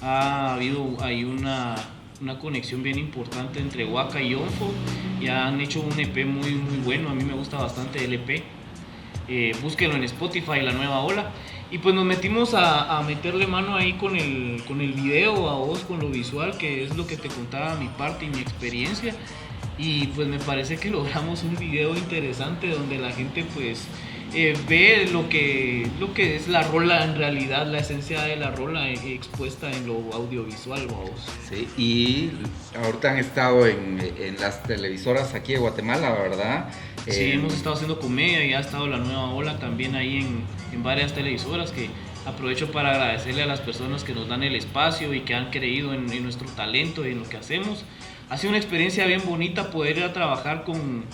Ha 0.00 0.54
habido 0.54 0.96
ahí 1.02 1.24
una, 1.24 1.74
una 2.20 2.38
conexión 2.38 2.82
bien 2.82 2.98
importante 2.98 3.60
entre 3.60 3.84
Waka 3.84 4.20
y 4.20 4.30
Yonfu. 4.30 4.72
Y 5.20 5.28
han 5.28 5.60
hecho 5.60 5.80
un 5.80 5.98
EP 5.98 6.26
muy, 6.26 6.52
muy 6.52 6.78
bueno. 6.84 7.10
A 7.10 7.14
mí 7.14 7.24
me 7.24 7.34
gusta 7.34 7.58
bastante 7.58 8.04
el 8.04 8.14
EP. 8.14 8.42
Eh, 9.28 9.54
búsquenlo 9.62 9.96
en 9.96 10.04
Spotify, 10.04 10.60
la 10.62 10.72
nueva 10.72 11.00
ola. 11.00 11.30
Y 11.70 11.78
pues 11.78 11.94
nos 11.94 12.04
metimos 12.04 12.54
a, 12.54 12.98
a 12.98 13.02
meterle 13.02 13.46
mano 13.46 13.76
ahí 13.76 13.92
con 13.94 14.16
el, 14.16 14.62
con 14.66 14.80
el 14.80 14.92
video, 14.94 15.50
a 15.50 15.58
vos, 15.58 15.80
con 15.80 16.00
lo 16.00 16.08
visual, 16.08 16.56
que 16.56 16.84
es 16.84 16.96
lo 16.96 17.06
que 17.06 17.16
te 17.16 17.28
contaba 17.28 17.74
mi 17.76 17.88
parte 17.88 18.24
y 18.24 18.28
mi 18.28 18.38
experiencia. 18.38 19.14
Y 19.76 20.06
pues 20.08 20.28
me 20.28 20.38
parece 20.38 20.78
que 20.78 20.90
logramos 20.90 21.42
un 21.42 21.56
video 21.56 21.94
interesante 21.94 22.68
donde 22.68 22.98
la 22.98 23.12
gente 23.12 23.44
pues 23.54 23.86
eh, 24.34 24.64
ve 24.68 25.08
lo 25.10 25.28
que, 25.28 25.90
lo 25.98 26.12
que 26.14 26.36
es 26.36 26.48
la 26.48 26.62
rola 26.62 27.04
en 27.04 27.16
realidad, 27.16 27.66
la 27.66 27.78
esencia 27.78 28.22
de 28.22 28.36
la 28.36 28.50
rola 28.50 28.88
eh, 28.90 29.14
expuesta 29.14 29.70
en 29.70 29.86
lo 29.86 30.12
audiovisual, 30.12 30.86
vos. 30.88 31.38
Sí, 31.48 31.68
y 31.76 32.30
ahorita 32.74 33.12
han 33.12 33.18
estado 33.18 33.66
en, 33.66 33.98
en 34.18 34.40
las 34.40 34.62
televisoras 34.62 35.34
aquí 35.34 35.52
de 35.54 35.58
Guatemala, 35.58 36.12
¿verdad? 36.12 36.68
Sí, 37.08 37.12
Eh, 37.12 37.32
hemos 37.34 37.54
estado 37.54 37.74
haciendo 37.74 37.98
comedia 38.00 38.44
y 38.44 38.52
ha 38.52 38.60
estado 38.60 38.86
la 38.86 38.98
nueva 38.98 39.30
ola 39.32 39.58
también 39.58 39.94
ahí 39.94 40.18
en, 40.18 40.46
en 40.72 40.82
varias 40.82 41.14
televisoras 41.14 41.72
que 41.72 41.90
aprovecho 42.26 42.70
para 42.70 42.90
agradecerle 42.90 43.42
a 43.42 43.46
las 43.46 43.60
personas 43.60 44.04
que 44.04 44.14
nos 44.14 44.28
dan 44.28 44.42
el 44.42 44.54
espacio 44.54 45.14
y 45.14 45.20
que 45.22 45.34
han 45.34 45.50
creído 45.50 45.94
en, 45.94 46.12
en 46.12 46.22
nuestro 46.22 46.46
talento 46.48 47.06
y 47.06 47.12
en 47.12 47.20
lo 47.20 47.28
que 47.28 47.38
hacemos. 47.38 47.84
Ha 48.28 48.36
sido 48.36 48.50
una 48.50 48.58
experiencia 48.58 49.06
bien 49.06 49.22
bonita 49.24 49.70
poder 49.70 49.96
ir 49.96 50.04
a 50.04 50.12
trabajar 50.12 50.64
con, 50.64 51.04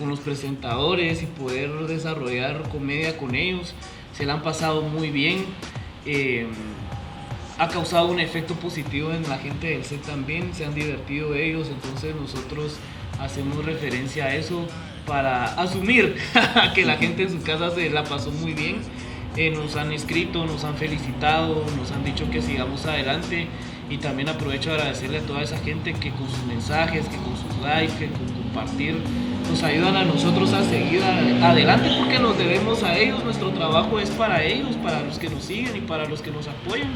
con 0.00 0.08
los 0.08 0.18
presentadores 0.20 1.22
y 1.22 1.26
poder 1.26 1.70
desarrollar 1.86 2.68
comedia 2.70 3.18
con 3.18 3.34
ellos. 3.34 3.74
Se 4.16 4.24
la 4.24 4.32
han 4.32 4.42
pasado 4.42 4.80
muy 4.80 5.10
bien. 5.10 5.44
Eh, 6.06 6.46
ha 7.58 7.68
causado 7.68 8.06
un 8.06 8.18
efecto 8.18 8.54
positivo 8.54 9.12
en 9.12 9.28
la 9.28 9.36
gente 9.36 9.68
del 9.68 9.84
set 9.84 10.00
también, 10.00 10.54
se 10.54 10.64
han 10.64 10.74
divertido 10.74 11.34
ellos, 11.34 11.68
entonces 11.68 12.16
nosotros 12.16 12.78
hacemos 13.20 13.62
referencia 13.66 14.24
a 14.24 14.34
eso 14.34 14.66
para 15.06 15.44
asumir 15.60 16.16
que 16.74 16.86
la 16.86 16.96
gente 16.96 17.24
en 17.24 17.30
su 17.30 17.42
casa 17.42 17.70
se 17.70 17.90
la 17.90 18.04
pasó 18.04 18.30
muy 18.30 18.54
bien. 18.54 18.78
Eh, 19.36 19.50
nos 19.50 19.76
han 19.76 19.92
escrito, 19.92 20.46
nos 20.46 20.64
han 20.64 20.76
felicitado, 20.76 21.64
nos 21.76 21.92
han 21.92 22.02
dicho 22.02 22.28
que 22.30 22.40
sigamos 22.40 22.86
adelante 22.86 23.46
y 23.90 23.98
también 23.98 24.30
aprovecho 24.30 24.70
a 24.70 24.74
agradecerle 24.74 25.18
a 25.18 25.22
toda 25.22 25.42
esa 25.42 25.58
gente 25.58 25.92
que 25.92 26.10
con 26.10 26.28
sus 26.30 26.44
mensajes, 26.46 27.04
que 27.06 27.16
con 27.16 27.36
sus 27.36 27.62
likes, 27.62 27.94
que 27.98 28.06
con 28.06 28.39
compartir 28.50 28.96
nos 29.48 29.62
ayudan 29.62 29.96
a 29.96 30.04
nosotros 30.04 30.52
a 30.52 30.62
seguir 30.68 31.02
adelante 31.02 31.90
porque 31.98 32.18
nos 32.18 32.36
debemos 32.36 32.82
a 32.82 32.96
ellos, 32.96 33.22
nuestro 33.24 33.50
trabajo 33.50 33.98
es 33.98 34.10
para 34.10 34.44
ellos, 34.44 34.76
para 34.76 35.02
los 35.02 35.18
que 35.18 35.28
nos 35.28 35.44
siguen 35.44 35.76
y 35.76 35.80
para 35.80 36.06
los 36.06 36.22
que 36.22 36.30
nos 36.30 36.46
apoyan. 36.46 36.90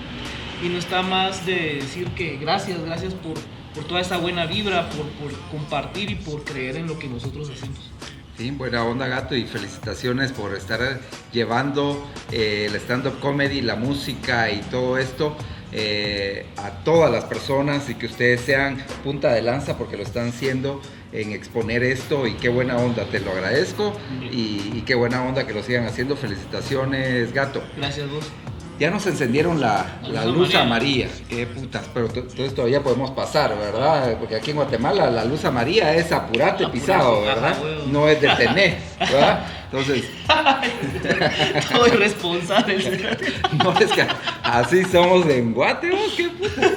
Y 0.62 0.68
no 0.68 0.78
está 0.78 1.02
más 1.02 1.44
de 1.46 1.80
decir 1.80 2.08
que 2.10 2.36
gracias, 2.36 2.80
gracias 2.84 3.12
por, 3.14 3.34
por 3.74 3.84
toda 3.84 4.00
esa 4.00 4.18
buena 4.18 4.46
vibra, 4.46 4.88
por, 4.90 5.06
por 5.10 5.32
compartir 5.50 6.10
y 6.10 6.14
por 6.14 6.44
creer 6.44 6.76
en 6.76 6.86
lo 6.86 6.98
que 6.98 7.08
nosotros 7.08 7.50
hacemos. 7.50 7.90
Sí, 8.36 8.50
buena 8.50 8.84
onda 8.84 9.06
gato 9.06 9.36
y 9.36 9.44
felicitaciones 9.44 10.32
por 10.32 10.54
estar 10.54 11.00
llevando 11.32 12.04
eh, 12.32 12.66
el 12.68 12.74
stand-up 12.76 13.18
comedy, 13.20 13.62
la 13.62 13.76
música 13.76 14.50
y 14.50 14.60
todo 14.70 14.98
esto 14.98 15.36
eh, 15.76 16.46
a 16.56 16.70
todas 16.84 17.10
las 17.10 17.24
personas 17.24 17.90
y 17.90 17.96
que 17.96 18.06
ustedes 18.06 18.40
sean 18.40 18.78
punta 19.02 19.32
de 19.32 19.42
lanza 19.42 19.76
porque 19.76 19.96
lo 19.96 20.04
están 20.04 20.28
haciendo 20.28 20.80
en 21.12 21.32
exponer 21.32 21.82
esto 21.82 22.26
y 22.26 22.34
qué 22.34 22.48
buena 22.48 22.76
onda, 22.76 23.04
te 23.06 23.18
lo 23.18 23.32
agradezco 23.32 23.92
y, 24.30 24.70
y 24.72 24.84
qué 24.86 24.94
buena 24.94 25.22
onda 25.24 25.46
que 25.46 25.52
lo 25.52 25.62
sigan 25.62 25.84
haciendo. 25.86 26.16
Felicitaciones 26.16 27.32
gato. 27.32 27.62
Gracias 27.76 28.08
vos. 28.08 28.30
Ya 28.78 28.90
nos 28.90 29.06
encendieron 29.06 29.60
la, 29.60 29.86
La 30.02 30.08
la 30.08 30.24
luz 30.26 30.48
luz 30.48 30.54
amarilla. 30.54 31.06
amarilla. 31.06 31.28
Qué 31.28 31.46
putas, 31.46 31.84
pero 31.94 32.06
entonces 32.06 32.54
todavía 32.54 32.82
podemos 32.82 33.10
pasar, 33.12 33.56
¿verdad? 33.56 34.16
Porque 34.18 34.34
aquí 34.36 34.50
en 34.50 34.56
Guatemala 34.56 35.10
la 35.10 35.24
luz 35.24 35.44
amarilla 35.44 35.94
es 35.94 36.10
apurate 36.10 36.66
pisado, 36.68 37.22
¿verdad? 37.22 37.56
No 37.86 38.08
es 38.08 38.20
detener, 38.20 38.76
¿verdad? 38.98 39.44
Entonces, 39.70 40.04
Todo 41.72 41.86
irresponsable. 41.86 42.76
no 43.64 43.78
es 43.78 43.90
que 43.92 44.06
así 44.42 44.84
somos 44.84 45.26
en 45.26 45.52
Guate, 45.52 45.90
vos, 45.90 46.14
qué 46.16 46.28
puta, 46.28 46.70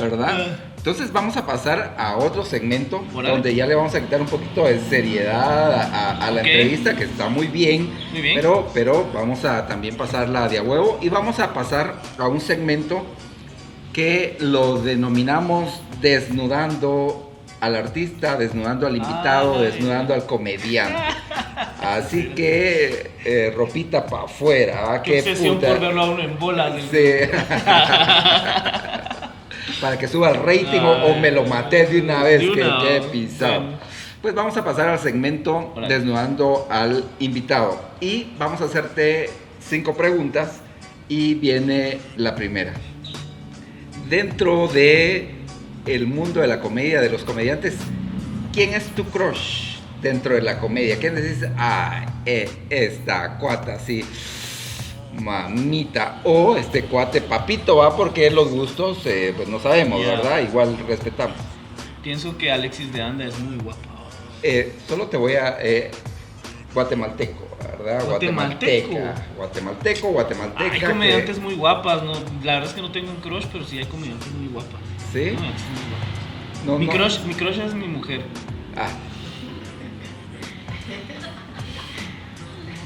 ¿verdad? 0.00 0.58
Entonces 0.80 1.12
vamos 1.12 1.36
a 1.36 1.44
pasar 1.44 1.94
a 1.98 2.16
otro 2.16 2.42
segmento 2.42 3.04
donde 3.12 3.54
ya 3.54 3.66
le 3.66 3.74
vamos 3.74 3.94
a 3.94 4.00
quitar 4.00 4.18
un 4.22 4.26
poquito 4.26 4.64
de 4.64 4.80
seriedad 4.80 5.74
a, 5.74 6.26
a 6.26 6.30
la 6.30 6.40
entrevista 6.40 6.96
que 6.96 7.04
está 7.04 7.28
muy 7.28 7.48
bien, 7.48 7.90
Muy 8.12 8.22
bien. 8.22 8.34
Pero, 8.36 8.66
pero 8.72 9.06
vamos 9.12 9.44
a 9.44 9.66
también 9.66 9.94
pasarla 9.98 10.48
de 10.48 10.56
a 10.56 10.62
huevo 10.62 10.98
y 11.02 11.10
vamos 11.10 11.38
a 11.38 11.52
pasar 11.52 11.96
a 12.16 12.28
un 12.28 12.40
segmento 12.40 13.04
que 13.92 14.38
lo 14.40 14.80
denominamos 14.80 15.82
desnudando 16.00 17.30
al 17.60 17.76
artista, 17.76 18.36
desnudando 18.36 18.86
al 18.86 18.96
invitado, 18.96 19.56
Ay. 19.58 19.64
desnudando 19.64 20.14
al 20.14 20.24
comediante. 20.24 20.98
Así 21.82 22.28
que 22.34 23.10
eh, 23.22 23.52
ropita 23.54 24.06
para 24.06 24.22
afuera, 24.24 24.80
¿va? 24.80 25.02
Qué 25.02 25.12
Qué 25.12 25.18
obsesión 25.30 25.56
puta. 25.56 25.68
por 25.68 25.80
verlo 25.80 26.00
a 26.00 26.10
uno 26.10 26.22
en 26.22 26.38
bolas. 26.38 26.72
Sí. 26.90 26.96
Para 29.80 29.98
que 29.98 30.08
suba 30.08 30.30
el 30.30 30.36
rating 30.36 30.80
o, 30.80 31.06
o 31.06 31.18
me 31.18 31.30
lo 31.30 31.44
maté 31.46 31.86
de 31.86 32.00
una 32.00 32.22
vez, 32.22 32.40
De 32.40 32.52
que 32.52 33.02
pisado. 33.10 33.78
Pues 34.20 34.34
vamos 34.34 34.56
a 34.56 34.64
pasar 34.64 34.88
al 34.88 34.98
segmento 34.98 35.74
desnudando 35.88 36.66
al 36.70 37.04
invitado. 37.18 37.80
Y 38.00 38.32
vamos 38.38 38.60
a 38.60 38.64
hacerte 38.64 39.30
cinco 39.60 39.96
preguntas 39.96 40.60
y 41.08 41.34
viene 41.34 41.98
la 42.16 42.34
primera. 42.34 42.74
Dentro 44.08 44.68
de 44.68 45.34
el 45.86 46.06
mundo 46.06 46.40
de 46.40 46.46
la 46.46 46.60
comedia, 46.60 47.00
de 47.00 47.08
los 47.08 47.24
comediantes, 47.24 47.76
¿quién 48.52 48.74
es 48.74 48.86
tu 48.94 49.04
crush 49.04 49.78
dentro 50.02 50.34
de 50.34 50.42
la 50.42 50.58
comedia? 50.58 50.98
¿Quién 50.98 51.14
decís, 51.14 51.44
ah, 51.56 52.06
eh, 52.26 52.48
esta 52.68 53.38
cuata 53.38 53.74
así, 53.74 54.04
mamita? 55.18 56.20
O 56.24 56.56
este 56.56 56.84
cuate 56.84 57.20
papito, 57.20 57.76
va, 57.76 57.96
porque 57.96 58.30
los 58.30 58.50
gustos, 58.50 59.04
eh, 59.06 59.32
pues 59.36 59.48
no 59.48 59.58
sabemos. 59.60 60.04
¿verdad? 60.04 60.40
Igual 60.40 60.76
respetamos. 60.86 61.36
Pienso 62.02 62.36
que 62.38 62.50
Alexis 62.50 62.92
de 62.92 63.02
Anda 63.02 63.26
es 63.26 63.38
muy 63.38 63.56
guapa. 63.58 63.78
Eh, 64.42 64.74
solo 64.88 65.06
te 65.06 65.16
voy 65.16 65.34
a. 65.34 65.56
eh, 65.60 65.90
guatemalteco, 66.72 67.46
¿verdad? 67.78 68.04
Guatemalteco. 68.06 68.94
Guatemalteco, 69.36 70.08
guatemalteca. 70.12 70.62
Hay 70.72 70.80
que- 70.80 70.86
comediantes 70.86 71.38
muy 71.40 71.54
guapas, 71.54 72.02
no, 72.02 72.12
la 72.44 72.54
verdad 72.54 72.68
es 72.68 72.72
que 72.74 72.80
no 72.80 72.92
tengo 72.92 73.10
un 73.10 73.16
crush, 73.16 73.44
pero 73.52 73.64
sí 73.64 73.78
hay 73.78 73.86
comediantes 73.86 74.30
muy 74.32 74.48
guapas. 74.48 74.80
¿Sí? 75.12 75.32
No, 76.64 76.78
mi, 76.78 76.86
no. 76.86 76.92
Crush, 76.92 77.20
mi 77.26 77.34
crush 77.34 77.58
es 77.58 77.74
mi 77.74 77.88
mujer. 77.88 78.22
Ah. 78.76 78.88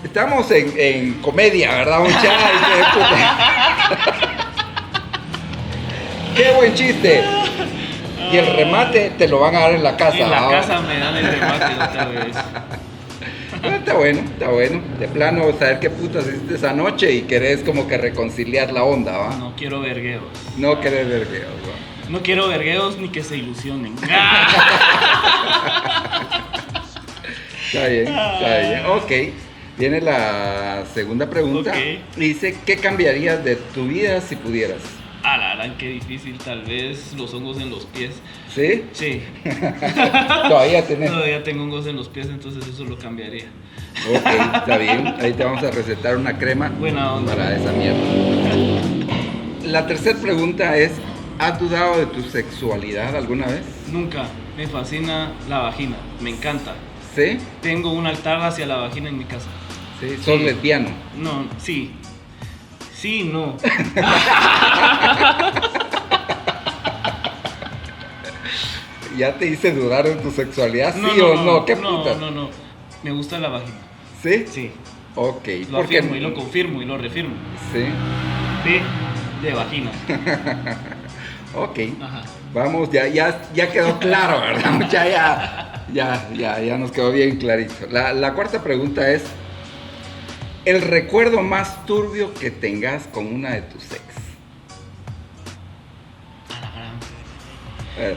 Estamos 0.05 0.49
en, 0.51 0.73
en 0.77 1.15
comedia, 1.15 1.73
¿verdad, 1.73 2.01
muchachos? 2.01 2.31
¡Qué 6.37 6.53
buen 6.53 6.75
chiste! 6.75 7.25
Y 8.31 8.37
el 8.37 8.55
remate 8.55 9.13
te 9.17 9.27
lo 9.27 9.41
van 9.41 9.57
a 9.57 9.61
dar 9.61 9.73
en 9.73 9.83
la 9.83 9.97
casa. 9.97 10.19
en 10.19 10.31
la 10.31 10.47
¿ah? 10.47 10.51
casa 10.51 10.81
me 10.83 10.99
dan 10.99 11.17
el 11.17 11.27
remate 11.27 11.75
otra 11.83 12.05
vez. 12.07 12.37
Ah, 13.63 13.77
está 13.77 13.95
bueno, 13.95 14.21
está 14.21 14.49
bueno. 14.49 14.83
De 14.99 15.09
plano, 15.09 15.45
saber 15.59 15.81
qué 15.81 15.89
putas 15.89 16.27
hiciste 16.27 16.57
esa 16.57 16.75
noche 16.75 17.11
y 17.11 17.23
querés 17.23 17.63
como 17.63 17.89
que 17.89 17.97
reconciliar 17.97 18.71
la 18.73 18.85
onda, 18.85 19.17
¿va? 19.17 19.35
No 19.37 19.55
quiero 19.57 19.81
vergueos. 19.81 20.25
No 20.59 20.81
querés 20.81 21.09
ver 21.09 21.25
videos, 21.27 21.55
¿va? 21.63 21.73
No 22.11 22.21
quiero 22.21 22.47
vergueos 22.49 22.99
ni 22.99 23.09
que 23.09 23.25
se 23.25 23.39
ilusionen. 23.39 23.95
Está 27.73 27.87
bien, 27.89 28.07
está 28.07 28.59
bien. 28.59 28.87
Ok. 28.87 29.11
Viene 29.79 30.01
la 30.01 30.85
segunda 30.95 31.29
pregunta. 31.29 31.71
Ok. 31.71 32.17
Dice, 32.17 32.57
¿qué 32.65 32.77
cambiarías 32.77 33.45
de 33.45 33.57
tu 33.57 33.87
vida 33.87 34.21
si 34.21 34.37
pudieras? 34.37 34.79
Ah, 35.23 35.37
la 35.39 35.57
verdad, 35.57 35.77
qué 35.79 35.89
difícil. 35.89 36.39
Tal 36.39 36.63
vez 36.63 37.15
los 37.17 37.33
hongos 37.35 37.59
en 37.59 37.71
los 37.71 37.87
pies. 37.87 38.13
¿Sí? 38.55 38.85
Sí. 38.93 39.23
Todavía 40.49 40.87
tenés. 40.87 41.11
Todavía 41.11 41.43
tengo 41.43 41.65
hongos 41.65 41.87
en 41.87 41.97
los 41.97 42.09
pies, 42.09 42.27
entonces 42.27 42.67
eso 42.69 42.85
lo 42.85 42.99
cambiaría. 42.99 43.47
Ok, 44.11 44.27
está 44.55 44.77
bien. 44.77 45.07
Ahí 45.19 45.33
te 45.33 45.45
vamos 45.45 45.63
a 45.65 45.71
recetar 45.71 46.17
una 46.17 46.39
crema 46.39 46.69
Buena 46.69 47.15
onda. 47.15 47.35
para 47.35 47.57
esa 47.57 47.73
mierda. 47.73 48.01
La 49.65 49.87
tercera 49.87 50.19
pregunta 50.21 50.77
es, 50.77 50.93
¿Has 51.39 51.59
dudado 51.59 51.99
de 51.99 52.07
tu 52.07 52.23
sexualidad 52.23 53.17
alguna 53.17 53.47
vez? 53.47 53.63
Nunca. 53.91 54.25
Me 54.57 54.69
fascina 54.69 55.33
la 55.49 55.59
vagina. 55.59 55.97
Me 56.21 56.31
encanta. 56.31 56.75
¿Sí? 57.15 57.39
Tengo 57.61 57.93
un 57.93 58.07
altar 58.07 58.41
hacia 58.41 58.67
la 58.67 58.77
vagina 58.77 59.09
en 59.09 59.19
mi 59.19 59.25
casa. 59.25 59.49
Sí, 60.01 60.17
sos 60.17 60.39
Sí. 60.39 60.45
lesbiano. 60.45 60.89
No, 61.17 61.47
sí. 61.59 61.93
Sí, 62.95 63.25
no. 63.33 63.57
¿Ya 69.17 69.35
te 69.39 69.47
hice 69.47 69.73
dudar 69.73 70.05
de 70.05 70.17
tu 70.17 70.31
sexualidad? 70.31 70.95
No, 70.97 71.11
¿Sí 71.15 71.21
o 71.21 71.37
no? 71.37 71.65
¿Qué 71.65 71.77
no, 71.77 71.99
puta? 71.99 72.15
No, 72.17 72.31
no, 72.31 72.51
Me 73.03 73.13
gusta 73.13 73.39
la 73.39 73.49
vagina. 73.49 73.77
¿Sí? 74.23 74.45
Sí. 74.51 74.71
Ok. 75.15 75.47
Lo 75.71 75.79
¿por 75.79 75.89
qué 75.89 75.99
afirmo 75.99 76.17
y 76.17 76.21
no? 76.21 76.31
lo 76.31 76.35
confirmo 76.35 76.83
y 76.83 76.85
lo 76.85 76.99
refirmo. 76.99 77.35
Sí. 77.73 77.85
Sí, 78.65 78.81
de 79.47 79.53
vagina. 79.55 79.91
Ok. 81.57 81.79
Ajá. 82.03 82.23
Vamos, 82.53 82.91
ya, 82.91 83.07
ya, 83.07 83.41
ya 83.55 83.71
quedó 83.71 83.97
claro, 84.01 84.41
¿verdad? 84.41 84.73
Mucha, 84.73 85.09
ya, 85.09 85.85
ya, 85.93 86.29
ya, 86.35 86.59
ya 86.59 86.77
nos 86.79 86.91
quedó 86.91 87.13
bien 87.13 87.37
clarito. 87.37 87.87
La, 87.93 88.13
la 88.13 88.33
cuarta 88.35 88.61
pregunta 88.61 89.09
es, 89.09 89.23
¿el 90.65 90.81
recuerdo 90.83 91.43
más 91.43 91.85
turbio 91.87 92.33
que 92.35 92.51
tengas 92.51 93.07
con 93.07 93.27
una 93.27 93.51
de 93.51 93.63
tus 93.63 93.85
ex? 93.93 94.01
Eh, 97.97 98.17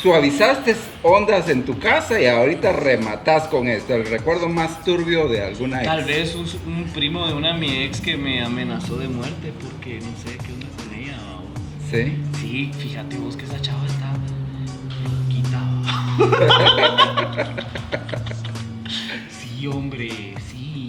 suavizaste 0.00 0.74
ondas 1.02 1.48
en 1.50 1.64
tu 1.64 1.78
casa 1.78 2.18
y 2.20 2.26
ahorita 2.26 2.72
rematás 2.72 3.48
con 3.48 3.68
esto, 3.68 3.94
el 3.94 4.06
recuerdo 4.06 4.48
más 4.48 4.82
turbio 4.84 5.28
de 5.28 5.42
alguna 5.44 5.78
ex. 5.80 5.86
Tal 5.86 6.04
vez 6.04 6.34
un, 6.34 6.46
un 6.72 6.84
primo 6.84 7.26
de 7.26 7.34
una 7.34 7.52
de 7.52 7.58
mi 7.58 7.76
ex 7.82 8.00
que 8.00 8.16
me 8.16 8.42
amenazó 8.42 8.96
de 8.96 9.08
muerte 9.08 9.52
porque 9.60 10.00
no 10.00 10.16
sé 10.16 10.38
qué 10.38 10.52
onda 10.52 10.66
con 10.76 10.94
ella. 10.94 11.18
o- 11.36 11.90
¿Sí? 11.90 12.16
Sí, 12.40 12.70
fíjate 12.78 13.16
vos 13.18 13.36
que 13.36 13.44
esa 13.44 13.60
chava 13.60 13.84
está 13.86 14.12
loquita. 15.04 15.60
sí, 19.30 19.66
hombre, 19.66 20.34
sí. 20.50 20.88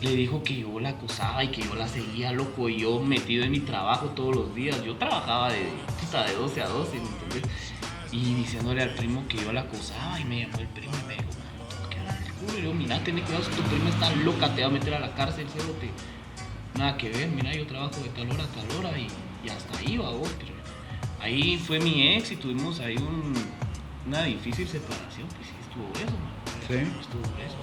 Le 0.00 0.14
dijo 0.14 0.42
que 0.44 0.60
yo 0.60 0.78
la 0.78 0.90
acusaba 0.90 1.42
y 1.42 1.48
que 1.48 1.62
yo 1.62 1.74
la 1.74 1.88
seguía, 1.88 2.30
loco, 2.32 2.68
y 2.68 2.78
yo 2.80 3.00
metido 3.00 3.44
en 3.44 3.50
mi 3.50 3.60
trabajo 3.60 4.06
todos 4.10 4.34
los 4.36 4.54
días. 4.54 4.82
Yo 4.84 4.94
trabajaba 4.96 5.50
de, 5.52 5.68
puta, 6.00 6.24
de 6.24 6.34
12 6.34 6.62
a 6.62 6.68
12, 6.68 6.92
¿me 7.00 7.08
entendés? 7.08 7.42
Y 8.12 8.34
diciéndole 8.34 8.82
al 8.82 8.94
primo 8.94 9.24
que 9.28 9.38
yo 9.38 9.52
la 9.52 9.62
acusaba 9.62 10.18
y 10.20 10.24
me 10.24 10.40
llamó 10.40 10.58
el 10.58 10.68
primo 10.68 10.92
y 11.04 11.08
me 11.08 11.14
dijo, 11.14 11.28
"Mano, 11.40 11.68
tengo 11.68 11.90
que 11.90 11.98
hablar 11.98 12.20
del 12.22 12.32
culo. 12.34 12.58
Y 12.58 12.62
yo, 12.62 12.74
mira, 12.74 13.02
ten 13.02 13.20
cuidado, 13.20 13.42
si 13.44 13.50
tu 13.50 13.62
prima 13.62 13.90
está 13.90 14.10
loca, 14.16 14.54
te 14.54 14.62
va 14.62 14.68
a 14.68 14.70
meter 14.70 14.94
a 14.94 15.00
la 15.00 15.14
cárcel, 15.14 15.46
cerote. 15.48 15.90
Nada 16.76 16.96
que 16.96 17.08
ver, 17.10 17.28
mira, 17.28 17.52
yo 17.52 17.66
trabajo 17.66 18.00
de 18.00 18.08
tal 18.10 18.30
hora 18.30 18.44
a 18.44 18.46
tal 18.46 18.78
hora 18.78 18.96
y, 18.98 19.08
y 19.44 19.48
hasta 19.50 19.78
ahí 19.78 19.96
va 19.98 20.10
vos. 20.10 20.30
Pero 20.38 20.52
ahí 21.20 21.58
fue 21.58 21.80
mi 21.80 22.06
ex 22.14 22.30
y 22.30 22.36
tuvimos 22.36 22.78
ahí 22.80 22.96
un- 22.96 23.34
una 24.06 24.22
difícil 24.22 24.68
separación. 24.68 25.26
Pues 25.36 25.48
sí, 25.48 25.54
estuvo 25.60 25.88
eso, 25.96 26.16
man. 26.16 26.32
Sí. 26.68 27.00
Estuvo 27.00 27.24
eso. 27.44 27.58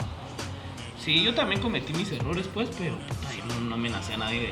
Sí, 1.06 1.24
yo 1.24 1.36
también 1.36 1.62
cometí 1.62 1.94
mis 1.94 2.12
errores, 2.12 2.50
pues, 2.52 2.68
pero 2.80 2.98
puta, 2.98 3.28
yo 3.38 3.46
no, 3.46 3.70
no 3.70 3.76
amenacé 3.76 4.16
a 4.16 4.18
nadie 4.18 4.40
de 4.48 4.52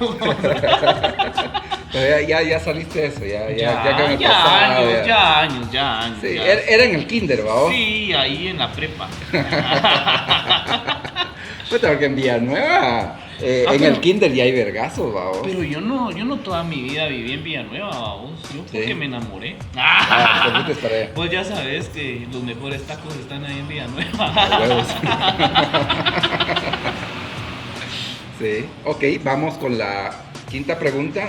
ya, 1.94 2.20
ya, 2.20 2.42
ya 2.42 2.60
saliste 2.60 3.00
de 3.00 3.06
eso, 3.06 3.20
ya, 3.20 3.48
ya, 3.48 3.56
ya, 3.56 4.14
ya 4.18 4.28
pasado, 4.28 4.76
años, 4.76 4.92
ya. 4.92 5.06
ya 5.06 5.40
años, 5.40 5.72
ya 5.72 6.00
años. 6.02 6.18
Sí, 6.20 6.34
ya. 6.34 6.44
era, 6.44 6.60
era 6.60 6.84
en 6.84 6.96
el 6.96 7.06
kinder, 7.06 7.46
¿va? 7.46 7.70
Sí, 7.70 8.12
ahí 8.12 8.48
en 8.48 8.58
la 8.58 8.70
prepa. 8.70 9.08
Puta, 11.70 11.88
porque 11.88 12.04
en 12.04 12.14
Villanueva, 12.14 13.18
eh, 13.42 13.64
Ah, 13.68 13.72
en 13.74 13.80
pero- 13.80 13.94
el 13.94 14.00
kinder 14.00 14.32
ya 14.32 14.44
hay 14.44 14.52
vergazos, 14.52 15.14
¿va? 15.14 15.30
Pero 15.42 15.62
yo 15.62 15.80
no, 15.80 16.10
yo 16.10 16.24
no 16.24 16.36
toda 16.38 16.62
mi 16.62 16.82
vida 16.82 17.06
viví 17.06 17.32
en 17.32 17.42
Villanueva, 17.44 17.88
vamos. 17.90 18.40
Yo 18.54 18.62
porque 18.62 18.86
Sí. 18.86 18.94
me 18.94 19.06
enamoré. 19.06 19.56
Ah, 19.76 20.66
para 20.82 20.94
allá. 20.96 21.10
Pues 21.14 21.30
ya 21.30 21.44
sabes 21.44 21.88
que 21.88 22.26
los 22.32 22.42
mejores 22.42 22.82
tacos 22.84 23.14
están 23.16 23.44
ahí 23.44 23.58
en 23.58 23.68
Villanueva. 23.68 24.32
Sí, 28.38 28.64
ok, 28.86 29.04
vamos 29.22 29.58
con 29.58 29.76
la 29.76 30.12
quinta 30.50 30.78
pregunta. 30.78 31.28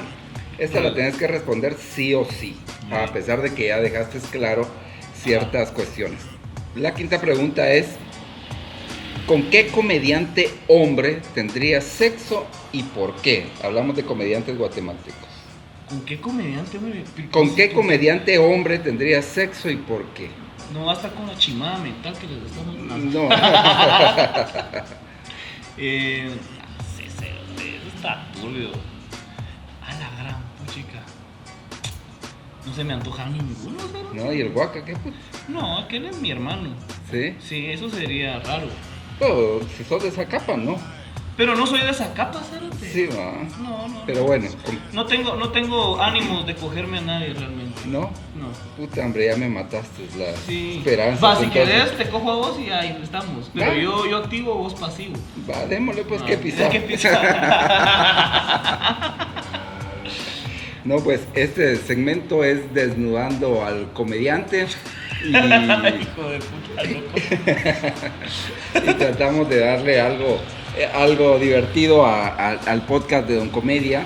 Esta 0.57 0.79
la 0.79 0.93
tenés 0.93 1.17
que 1.17 1.27
responder 1.27 1.73
sí 1.75 2.13
o 2.13 2.23
sí, 2.25 2.55
a 2.91 3.11
pesar 3.11 3.41
de 3.41 3.53
que 3.53 3.67
ya 3.67 3.79
dejaste 3.79 4.19
claro 4.31 4.65
ciertas 5.21 5.71
cuestiones. 5.71 6.19
La 6.75 6.93
quinta 6.93 7.19
pregunta 7.19 7.69
es, 7.71 7.87
¿con 9.31 9.43
qué 9.43 9.67
comediante 9.67 10.51
hombre 10.67 11.21
tendrías 11.33 11.85
sexo 11.85 12.45
y 12.73 12.83
por 12.83 13.15
qué? 13.21 13.47
Hablamos 13.63 13.95
de 13.95 14.03
comediantes 14.03 14.57
guatemaltecos. 14.57 15.29
¿Con 15.87 16.01
qué 16.01 16.19
comediante 16.19 16.77
me 16.77 17.29
¿Con 17.29 17.55
qué 17.55 17.71
comediante 17.71 18.37
hombre 18.39 18.79
tendrías 18.79 19.23
sexo 19.23 19.69
y 19.69 19.77
por 19.77 20.03
qué? 20.07 20.29
No 20.73 20.87
basta 20.87 21.09
con 21.11 21.27
la 21.27 21.37
chimada 21.37 21.77
mental 21.77 22.13
que 22.17 22.27
les 22.27 22.43
estamos 22.43 22.75
No. 22.75 23.29
Eh, 25.77 26.27
no 26.27 26.83
sé, 26.97 27.05
eso 27.05 27.87
está 27.95 28.27
turbio. 28.33 28.71
A 29.81 29.93
la 29.93 30.21
gran 30.21 30.43
puchica. 30.57 31.01
No 32.65 32.73
se 32.73 32.83
me 32.83 32.93
antoja 32.93 33.25
ninguno, 33.27 33.79
cerote. 33.87 34.17
No, 34.17 34.33
y 34.33 34.41
el 34.41 34.51
guaca, 34.51 34.83
¿qué 34.83 34.93
puta? 34.97 35.15
No, 35.47 35.79
aquel 35.79 36.07
es 36.07 36.19
mi 36.19 36.29
hermano. 36.29 36.75
Sí. 37.09 37.35
Sí, 37.39 37.67
eso 37.67 37.89
sería 37.89 38.39
raro. 38.41 38.67
Pero 39.21 39.61
si 39.77 39.83
sos 39.83 40.01
de 40.01 40.09
esa 40.09 40.25
capa, 40.25 40.57
no. 40.57 40.77
Pero 41.37 41.55
no 41.55 41.65
soy 41.65 41.79
de 41.81 41.91
esa 41.91 42.11
capa, 42.13 42.41
cerote. 42.41 42.89
Sí, 42.91 43.05
va. 43.07 43.33
No, 43.61 43.87
no. 43.87 44.03
Pero 44.05 44.23
bueno, 44.25 44.47
No 44.93 45.05
tengo, 45.05 45.35
no 45.35 45.49
tengo 45.49 46.01
ánimos 46.01 46.45
de 46.45 46.55
cogerme 46.55 46.97
a 46.97 47.01
nadie 47.01 47.33
realmente. 47.33 47.79
no. 47.85 48.01
No. 48.35 48.47
Puta, 48.75 49.01
hombre, 49.05 49.27
ya 49.27 49.35
me 49.37 49.47
mataste 49.47 50.07
la 50.17 50.35
Sí. 50.45 50.77
esperanza. 50.79 51.25
Va, 51.25 51.35
si 51.39 51.45
querés, 51.47 51.95
te 51.97 52.09
cojo 52.09 52.31
a 52.31 52.35
vos 52.35 52.59
y 52.59 52.69
ahí 52.71 52.99
estamos. 53.01 53.49
Pero 53.53 53.71
Va. 53.71 53.77
yo, 53.77 54.05
yo 54.07 54.17
activo, 54.17 54.55
vos 54.55 54.73
pasivo. 54.73 55.13
Va, 55.49 55.65
démosle 55.67 56.03
pues 56.03 56.21
Ah, 56.21 56.25
que 56.25 56.37
pisar. 56.37 56.69
¿qué 56.71 56.79
pisar? 56.81 57.21
No, 60.83 60.97
pues 60.97 61.21
este 61.35 61.75
segmento 61.77 62.43
es 62.43 62.73
desnudando 62.73 63.63
al 63.63 63.91
comediante 63.93 64.65
y, 65.23 65.29
Hijo 65.29 66.29
de 66.29 66.39
puta, 66.39 66.83
loco. 68.83 68.91
y 68.91 68.93
tratamos 68.95 69.49
de 69.49 69.59
darle 69.59 69.99
algo, 69.99 70.39
eh, 70.77 70.87
algo 70.93 71.37
divertido 71.39 72.05
a- 72.05 72.27
a- 72.27 72.59
al 72.65 72.85
podcast 72.85 73.27
de 73.27 73.35
Don 73.35 73.49
Comedia. 73.49 74.05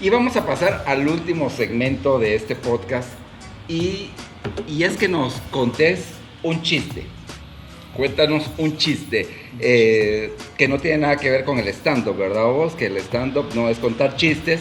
Y 0.00 0.10
vamos 0.10 0.36
a 0.36 0.46
pasar 0.46 0.84
al 0.86 1.08
último 1.08 1.48
segmento 1.50 2.18
de 2.18 2.34
este 2.34 2.54
podcast 2.54 3.08
y, 3.68 4.10
y 4.68 4.82
es 4.84 4.96
que 4.96 5.08
nos 5.08 5.34
contés 5.50 6.04
un 6.42 6.62
chiste. 6.62 7.04
Cuéntanos 7.94 8.50
un 8.58 8.76
chiste 8.76 9.26
eh, 9.58 10.34
que 10.58 10.68
no 10.68 10.78
tiene 10.78 10.98
nada 10.98 11.16
que 11.16 11.30
ver 11.30 11.44
con 11.44 11.58
el 11.58 11.66
stand-up, 11.68 12.16
¿verdad 12.18 12.44
vos? 12.44 12.74
Que 12.74 12.86
el 12.86 12.98
stand-up 12.98 13.46
no 13.54 13.70
es 13.70 13.78
contar 13.78 14.16
chistes, 14.16 14.60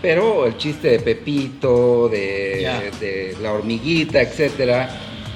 pero 0.00 0.46
el 0.46 0.56
chiste 0.56 0.88
de 0.88 1.00
Pepito, 1.00 2.08
de, 2.08 2.90
de 2.98 3.36
la 3.42 3.52
hormiguita, 3.52 4.22
etcétera, 4.22 4.88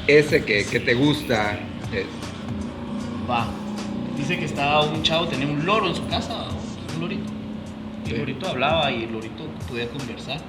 ese 0.06 0.44
que, 0.44 0.64
que 0.66 0.80
te 0.80 0.94
gusta. 0.94 1.54
eh, 1.92 2.06
Va. 3.28 3.46
Dice 4.16 4.38
que 4.38 4.44
estaba 4.46 4.82
un 4.84 5.02
chavo, 5.02 5.26
tenía 5.26 5.46
un 5.46 5.64
loro 5.66 5.88
en 5.88 5.94
su 5.94 6.06
casa, 6.06 6.46
un 6.94 7.00
lorito. 7.00 7.32
Y 8.06 8.10
el 8.12 8.18
lorito 8.18 8.48
hablaba 8.48 8.90
y 8.90 9.04
el 9.04 9.12
lorito 9.12 9.44
podía 9.68 9.88
conversar. 9.90 10.40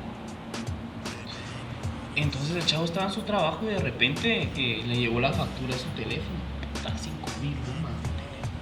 Entonces 2.16 2.56
el 2.56 2.66
chavo 2.66 2.86
estaba 2.86 3.08
en 3.08 3.12
su 3.14 3.22
trabajo 3.22 3.60
y 3.64 3.68
de 3.68 3.80
repente 3.80 4.50
eh, 4.56 4.84
le 4.86 4.96
llegó 4.96 5.20
la 5.20 5.32
factura 5.34 5.74
de 5.74 5.80
su 5.80 5.90
teléfono. 5.90 6.38
Puta, 6.74 6.94
5 6.98 7.14
mil 7.42 7.56
bombas 7.66 7.94
de 8.02 8.10
teléfono. 8.24 8.58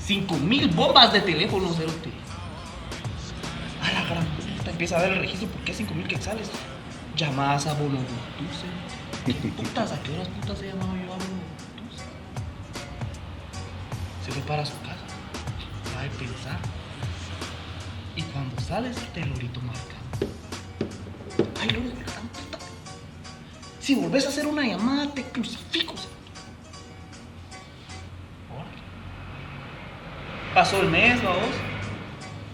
5 0.00 0.36
mil 0.38 0.68
bombas 0.68 1.12
de 1.12 1.20
teléfono, 1.20 1.68
cerote. 1.72 2.10
A 3.82 3.92
la 3.92 4.04
gran 4.04 4.24
puta, 4.26 4.70
empieza 4.70 4.98
a 4.98 5.02
ver 5.02 5.12
el 5.12 5.18
registro. 5.20 5.48
¿Por 5.48 5.60
qué 5.62 5.72
5 5.72 5.94
mil 5.94 6.06
quetzales? 6.06 6.50
Llamadas 7.16 7.66
a 7.66 7.74
Bono 7.74 7.98
¿Qué 9.24 9.34
putas? 9.34 9.92
¿A 9.92 10.02
qué 10.02 10.12
horas 10.14 10.26
putas 10.28 10.58
se 10.58 10.66
llamaba 10.66 10.94
yo 10.94 11.12
a 11.12 11.16
Bono 11.16 11.42
Se 14.24 14.32
fue 14.32 14.42
para 14.42 14.66
su 14.66 14.72
casa. 14.80 14.98
Va 15.96 16.00
a 16.00 16.18
pensar. 16.18 16.58
Y 18.16 18.22
cuando 18.22 18.60
sales, 18.60 18.96
el 19.14 19.30
lorito 19.30 19.60
marca. 19.60 19.96
Ay, 21.60 21.68
loro 21.70 21.88
de 21.88 22.02
gran 22.02 22.28
puta. 22.28 22.58
Si 23.78 23.94
volvés 23.94 24.26
a 24.26 24.30
hacer 24.30 24.46
una 24.46 24.66
llamada, 24.66 25.06
te 25.14 25.22
crucifico. 25.22 25.94
Pasó 30.52 30.82
el 30.82 30.90
mes, 30.90 31.22
vamos. 31.22 31.48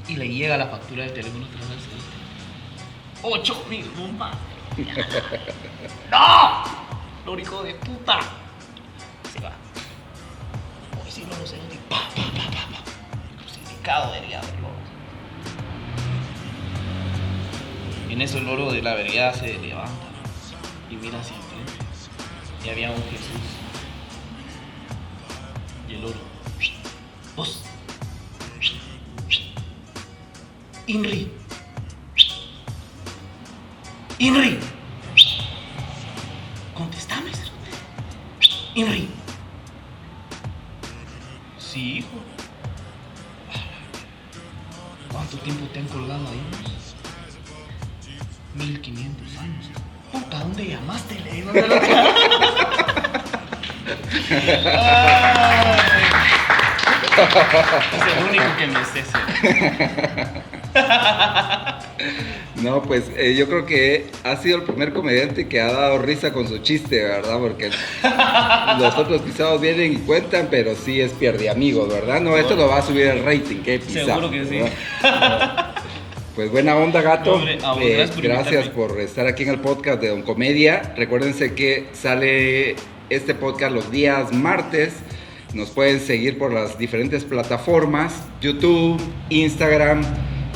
Y 0.07 0.16
le 0.16 0.28
llega 0.28 0.57
la 0.59 0.68
factura 0.68 1.04
del 1.04 1.14
teléfono 1.14 1.46
vez. 1.46 1.59
cerote. 1.61 3.37
Ocho 3.40 3.64
mil 3.70 3.88
bombas. 3.96 4.37
¡No! 6.11 6.64
Lorico 7.27 7.62
de 7.64 7.75
puta. 7.75 8.21
Se 9.33 9.41
va. 9.41 9.51
Hoy 11.03 11.11
sí 11.11 11.27
no 11.29 11.37
lo 11.37 11.47
sé. 11.47 11.57
Pa, 11.88 12.09
pa, 12.14 12.23
pa, 12.23 12.45
pa, 12.51 12.62
pa. 12.71 13.43
Crucificado 13.43 14.12
del 14.12 14.29
diablo. 14.29 14.69
En 18.09 18.23
eso 18.23 18.38
el 18.38 18.47
loro 18.47 18.73
de 18.73 18.83
la 18.83 18.95
vereda 18.95 19.35
se 19.35 19.59
levanta 19.59 20.07
y 20.91 20.97
mira 20.97 21.19
hacia 21.21 21.37
enfrente. 21.37 21.73
Y 22.64 22.69
había 22.71 22.91
un 22.91 23.03
Jesús. 23.05 23.43
Y 25.88 25.95
el 25.95 26.03
loro. 26.03 26.19
Vos. 27.37 27.64
Inri. 30.87 31.38
Inri. 34.18 34.59
Contestame, 36.74 37.31
Inri. 38.74 39.09
Sí, 41.59 41.98
hijo. 41.98 42.09
¿Cuánto 45.12 45.37
tiempo 45.38 45.66
te 45.72 45.78
han 45.78 45.87
colgado 45.87 46.26
ahí? 46.28 46.42
1500 48.54 49.37
años. 49.38 49.66
Puta, 50.11 50.38
¿dónde 50.40 50.66
llamaste? 50.66 51.20
Le 51.20 51.31
digo, 51.33 51.52
"No, 51.52 51.61
no, 51.61 51.68
no". 51.68 51.74
Ay. 54.81 55.78
Es 57.92 58.07
el 58.16 58.24
único 58.24 58.57
que 58.57 58.66
me 58.66 58.85
sé. 58.85 59.04
No, 62.63 62.83
pues 62.83 63.05
eh, 63.17 63.35
yo 63.37 63.47
creo 63.47 63.67
que 63.67 64.07
ha 64.25 64.37
sido 64.37 64.57
el 64.57 64.63
primer 64.63 64.93
comediante 64.93 65.49
que 65.49 65.61
ha 65.61 65.73
dado 65.73 65.99
risa 65.99 66.33
con 66.33 66.49
su 66.49 66.59
chiste, 66.59 67.03
¿verdad? 67.03 67.39
Porque 67.39 67.71
los 68.79 68.97
otros 68.97 69.23
pisados 69.23 69.61
vienen 69.61 69.93
y 69.93 69.97
cuentan, 69.97 70.49
pero 70.51 70.75
sí 70.75 71.01
es 71.01 71.13
pierde 71.13 71.49
amigos, 71.51 71.89
¿verdad? 71.89 72.21
No, 72.21 72.37
esto 72.37 72.57
lo 72.57 72.69
va 72.69 72.79
a 72.79 72.83
subir 72.83 73.07
el 73.07 73.25
rating, 73.25 73.63
qué 73.63 73.79
pisado. 73.79 74.07
Seguro 74.07 74.31
que 74.31 74.45
sí. 74.45 74.61
¿verdad? 75.03 75.75
Pues 76.39 76.53
buena 76.53 76.77
onda, 76.77 77.03
gato. 77.03 77.35
Hombre, 77.35 77.59
vos, 77.61 77.79
Eh, 77.81 77.97
gracias 77.97 78.15
por 78.15 78.23
gracias 78.23 78.69
por 78.69 79.01
estar 79.01 79.27
aquí 79.27 79.43
en 79.43 79.49
el 79.49 79.59
podcast 79.59 80.01
de 80.01 80.07
Don 80.09 80.23
Comedia. 80.23 80.95
Recuérdense 80.97 81.53
que 81.55 81.89
sale 81.93 82.77
este 83.11 83.35
podcast 83.35 83.75
los 83.75 83.91
días 83.91 84.33
martes. 84.33 84.95
Nos 85.53 85.71
pueden 85.71 85.99
seguir 85.99 86.39
por 86.39 86.53
las 86.53 86.79
diferentes 86.79 87.25
plataformas, 87.25 88.23
YouTube, 88.41 89.01
Instagram, 89.31 90.03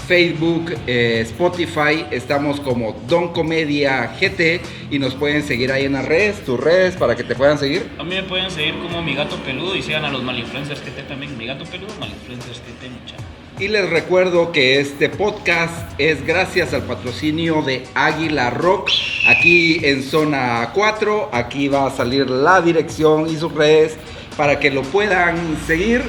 Facebook, 0.07 0.75
eh, 0.87 1.21
Spotify. 1.23 2.05
Estamos 2.11 2.61
como 2.61 2.97
Don 3.09 3.33
Comedia 3.33 4.15
GT 4.21 4.61
y 4.91 4.99
nos 4.99 5.15
pueden 5.15 5.43
seguir 5.43 5.73
ahí 5.73 5.85
en 5.85 5.95
las 5.95 6.05
redes, 6.05 6.45
tus 6.45 6.59
redes, 6.59 6.97
para 6.97 7.17
que 7.17 7.25
te 7.25 7.35
puedan 7.35 7.59
seguir. 7.59 7.89
A 7.99 8.05
mí 8.05 8.15
me 8.15 8.23
pueden 8.23 8.51
seguir 8.51 8.75
como 8.79 9.03
mi 9.03 9.15
gato 9.15 9.37
peludo 9.37 9.77
y 9.77 9.83
sigan 9.83 10.05
a 10.05 10.11
los 10.11 10.23
malinfluencers 10.23 10.81
que 10.81 10.91
te 10.91 11.03
también. 11.03 11.37
Mi 11.39 11.47
gato 11.47 11.65
peludo, 11.65 11.93
malinfluencers 11.99 12.61
que 12.61 12.73
te 12.81 12.91
mucha. 12.91 13.17
Y 13.59 13.69
les 13.69 13.89
recuerdo 13.91 14.51
que 14.51 14.81
este 14.81 15.09
podcast 15.09 15.93
es 15.99 16.27
gracias 16.27 16.75
al 16.75 16.83
patrocinio 16.83 17.63
de 17.63 17.85
Águila 17.95 18.51
Rock, 18.51 18.91
aquí 19.29 19.81
en 19.85 20.03
zona 20.03 20.71
4. 20.75 21.31
Aquí 21.33 21.69
va 21.69 21.87
a 21.87 21.91
salir 21.91 22.29
la 22.29 22.61
dirección 22.61 23.29
y 23.29 23.37
sus 23.37 23.53
redes 23.53 23.97
para 24.37 24.59
que 24.59 24.71
lo 24.71 24.83
puedan 24.83 25.57
seguir, 25.67 26.03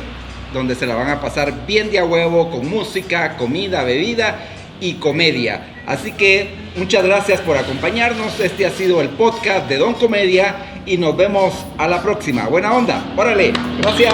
donde 0.54 0.76
se 0.76 0.86
la 0.86 0.96
van 0.96 1.10
a 1.10 1.20
pasar 1.20 1.66
bien 1.66 1.92
de 1.92 2.00
a 2.00 2.06
huevo 2.06 2.50
con 2.50 2.70
música, 2.70 3.36
comida, 3.38 3.84
bebida 3.84 4.38
y 4.80 4.94
comedia. 4.94 5.82
Así 5.86 6.12
que 6.12 6.50
muchas 6.78 7.04
gracias 7.04 7.42
por 7.42 7.58
acompañarnos. 7.58 8.40
Este 8.40 8.66
ha 8.66 8.70
sido 8.70 9.02
el 9.02 9.10
podcast 9.10 9.68
de 9.68 9.78
Don 9.78 9.94
Comedia 9.96 10.56
y 10.86 10.98
nos 10.98 11.16
vemos 11.18 11.54
a 11.78 11.88
la 11.88 12.02
próxima. 12.02 12.48
Buena 12.48 12.74
onda. 12.74 13.04
Órale. 13.18 13.54
Gracias. 13.82 14.14